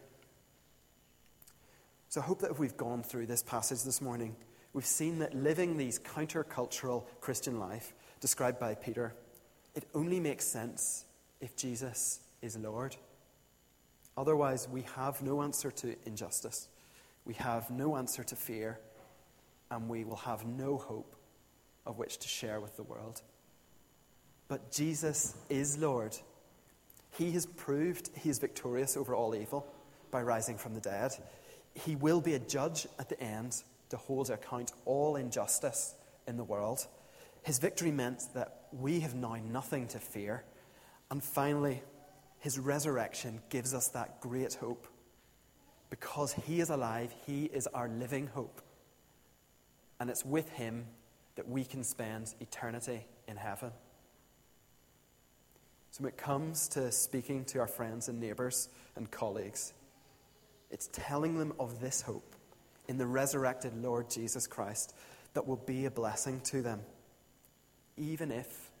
So 2.09 2.21
I 2.21 2.23
hope 2.23 2.41
that 2.41 2.51
if 2.51 2.59
we've 2.59 2.77
gone 2.77 3.01
through 3.01 3.25
this 3.25 3.41
passage 3.41 3.83
this 3.83 3.99
morning, 4.01 4.35
we've 4.73 4.85
seen 4.85 5.19
that 5.19 5.35
living 5.35 5.77
these 5.77 5.97
countercultural 5.97 7.05
Christian 7.21 7.59
life 7.59 7.93
described 8.19 8.59
by 8.59 8.75
Peter, 8.75 9.15
it 9.73 9.85
only 9.95 10.19
makes 10.19 10.45
sense 10.45 11.05
if 11.41 11.55
Jesus 11.55 12.19
is 12.41 12.55
Lord. 12.57 12.95
Otherwise, 14.15 14.67
we 14.69 14.83
have 14.95 15.21
no 15.23 15.41
answer 15.41 15.71
to 15.71 15.95
injustice, 16.05 16.67
we 17.25 17.33
have 17.33 17.71
no 17.71 17.95
answer 17.95 18.23
to 18.23 18.35
fear, 18.35 18.79
and 19.71 19.89
we 19.89 20.03
will 20.03 20.17
have 20.17 20.45
no 20.45 20.77
hope 20.77 21.15
of 21.85 21.97
which 21.97 22.17
to 22.19 22.27
share 22.27 22.59
with 22.59 22.75
the 22.75 22.83
world. 22.83 23.21
But 24.47 24.71
Jesus 24.71 25.35
is 25.49 25.77
Lord. 25.77 26.15
He 27.17 27.31
has 27.31 27.45
proved 27.45 28.09
he 28.15 28.29
is 28.29 28.39
victorious 28.39 28.97
over 28.97 29.15
all 29.15 29.35
evil 29.35 29.67
by 30.11 30.21
rising 30.21 30.57
from 30.57 30.73
the 30.73 30.81
dead. 30.81 31.11
He 31.73 31.95
will 31.95 32.21
be 32.21 32.35
a 32.35 32.39
judge 32.39 32.87
at 32.99 33.09
the 33.09 33.19
end 33.21 33.63
to 33.89 33.97
hold 33.97 34.29
account 34.29 34.71
all 34.85 35.15
injustice 35.15 35.95
in 36.27 36.37
the 36.37 36.43
world. 36.43 36.87
His 37.43 37.59
victory 37.59 37.91
meant 37.91 38.23
that 38.33 38.61
we 38.71 39.01
have 39.01 39.15
now 39.15 39.35
nothing 39.35 39.87
to 39.89 39.99
fear. 39.99 40.43
And 41.11 41.23
finally, 41.23 41.83
his 42.39 42.57
resurrection 42.57 43.41
gives 43.49 43.73
us 43.73 43.89
that 43.89 44.21
great 44.21 44.55
hope. 44.55 44.87
Because 45.89 46.33
he 46.33 46.59
is 46.59 46.69
alive, 46.69 47.13
he 47.25 47.45
is 47.45 47.67
our 47.67 47.87
living 47.87 48.27
hope. 48.27 48.61
And 49.99 50.09
it's 50.09 50.25
with 50.25 50.49
him 50.49 50.85
that 51.35 51.47
we 51.47 51.63
can 51.63 51.83
spend 51.83 52.33
eternity 52.39 53.05
in 53.27 53.37
heaven. 53.37 53.71
So 55.91 56.03
when 56.03 56.09
it 56.09 56.17
comes 56.17 56.67
to 56.69 56.91
speaking 56.91 57.45
to 57.45 57.59
our 57.59 57.67
friends 57.67 58.09
and 58.09 58.19
neighbours 58.19 58.69
and 58.95 59.09
colleagues, 59.11 59.73
it's 60.71 60.89
telling 60.91 61.37
them 61.37 61.53
of 61.59 61.79
this 61.79 62.01
hope 62.01 62.35
in 62.87 62.97
the 62.97 63.05
resurrected 63.05 63.75
Lord 63.81 64.09
Jesus 64.09 64.47
Christ 64.47 64.95
that 65.33 65.47
will 65.47 65.61
be 65.67 65.85
a 65.85 65.91
blessing 65.91 66.41
to 66.45 66.61
them, 66.61 66.81
even 67.95 68.31
if 68.31 68.71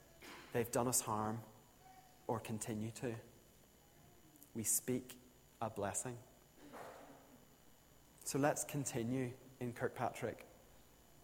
they've 0.53 0.71
done 0.71 0.87
us 0.87 1.01
harm 1.01 1.39
or 2.27 2.39
continue 2.39 2.91
to. 3.01 3.13
We 4.55 4.63
speak 4.63 5.17
a 5.61 5.69
blessing. 5.69 6.17
So 8.23 8.39
let's 8.39 8.63
continue 8.63 9.31
in 9.59 9.73
Kirkpatrick 9.73 10.45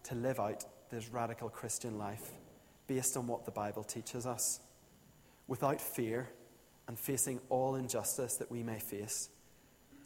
to 0.03 0.15
live 0.15 0.39
out 0.39 0.65
this 0.89 1.09
radical 1.09 1.49
Christian 1.49 1.97
life 1.97 2.31
based 2.87 3.15
on 3.15 3.27
what 3.27 3.45
the 3.45 3.51
Bible 3.51 3.83
teaches 3.83 4.25
us, 4.25 4.59
without 5.47 5.79
fear 5.79 6.29
and 6.87 6.97
facing 6.97 7.39
all 7.49 7.75
injustice 7.75 8.35
that 8.37 8.49
we 8.49 8.63
may 8.63 8.79
face 8.79 9.29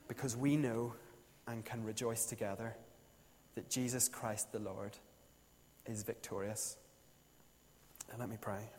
because 0.07 0.35
we 0.35 0.57
know 0.57 0.93
and 1.47 1.63
can 1.63 1.83
rejoice 1.83 2.25
together 2.25 2.75
that 3.55 3.69
Jesus 3.69 4.09
Christ 4.09 4.51
the 4.51 4.59
Lord 4.59 4.97
is 5.85 6.03
victorious. 6.03 6.77
And 8.09 8.19
let 8.19 8.29
me 8.29 8.37
pray. 8.39 8.69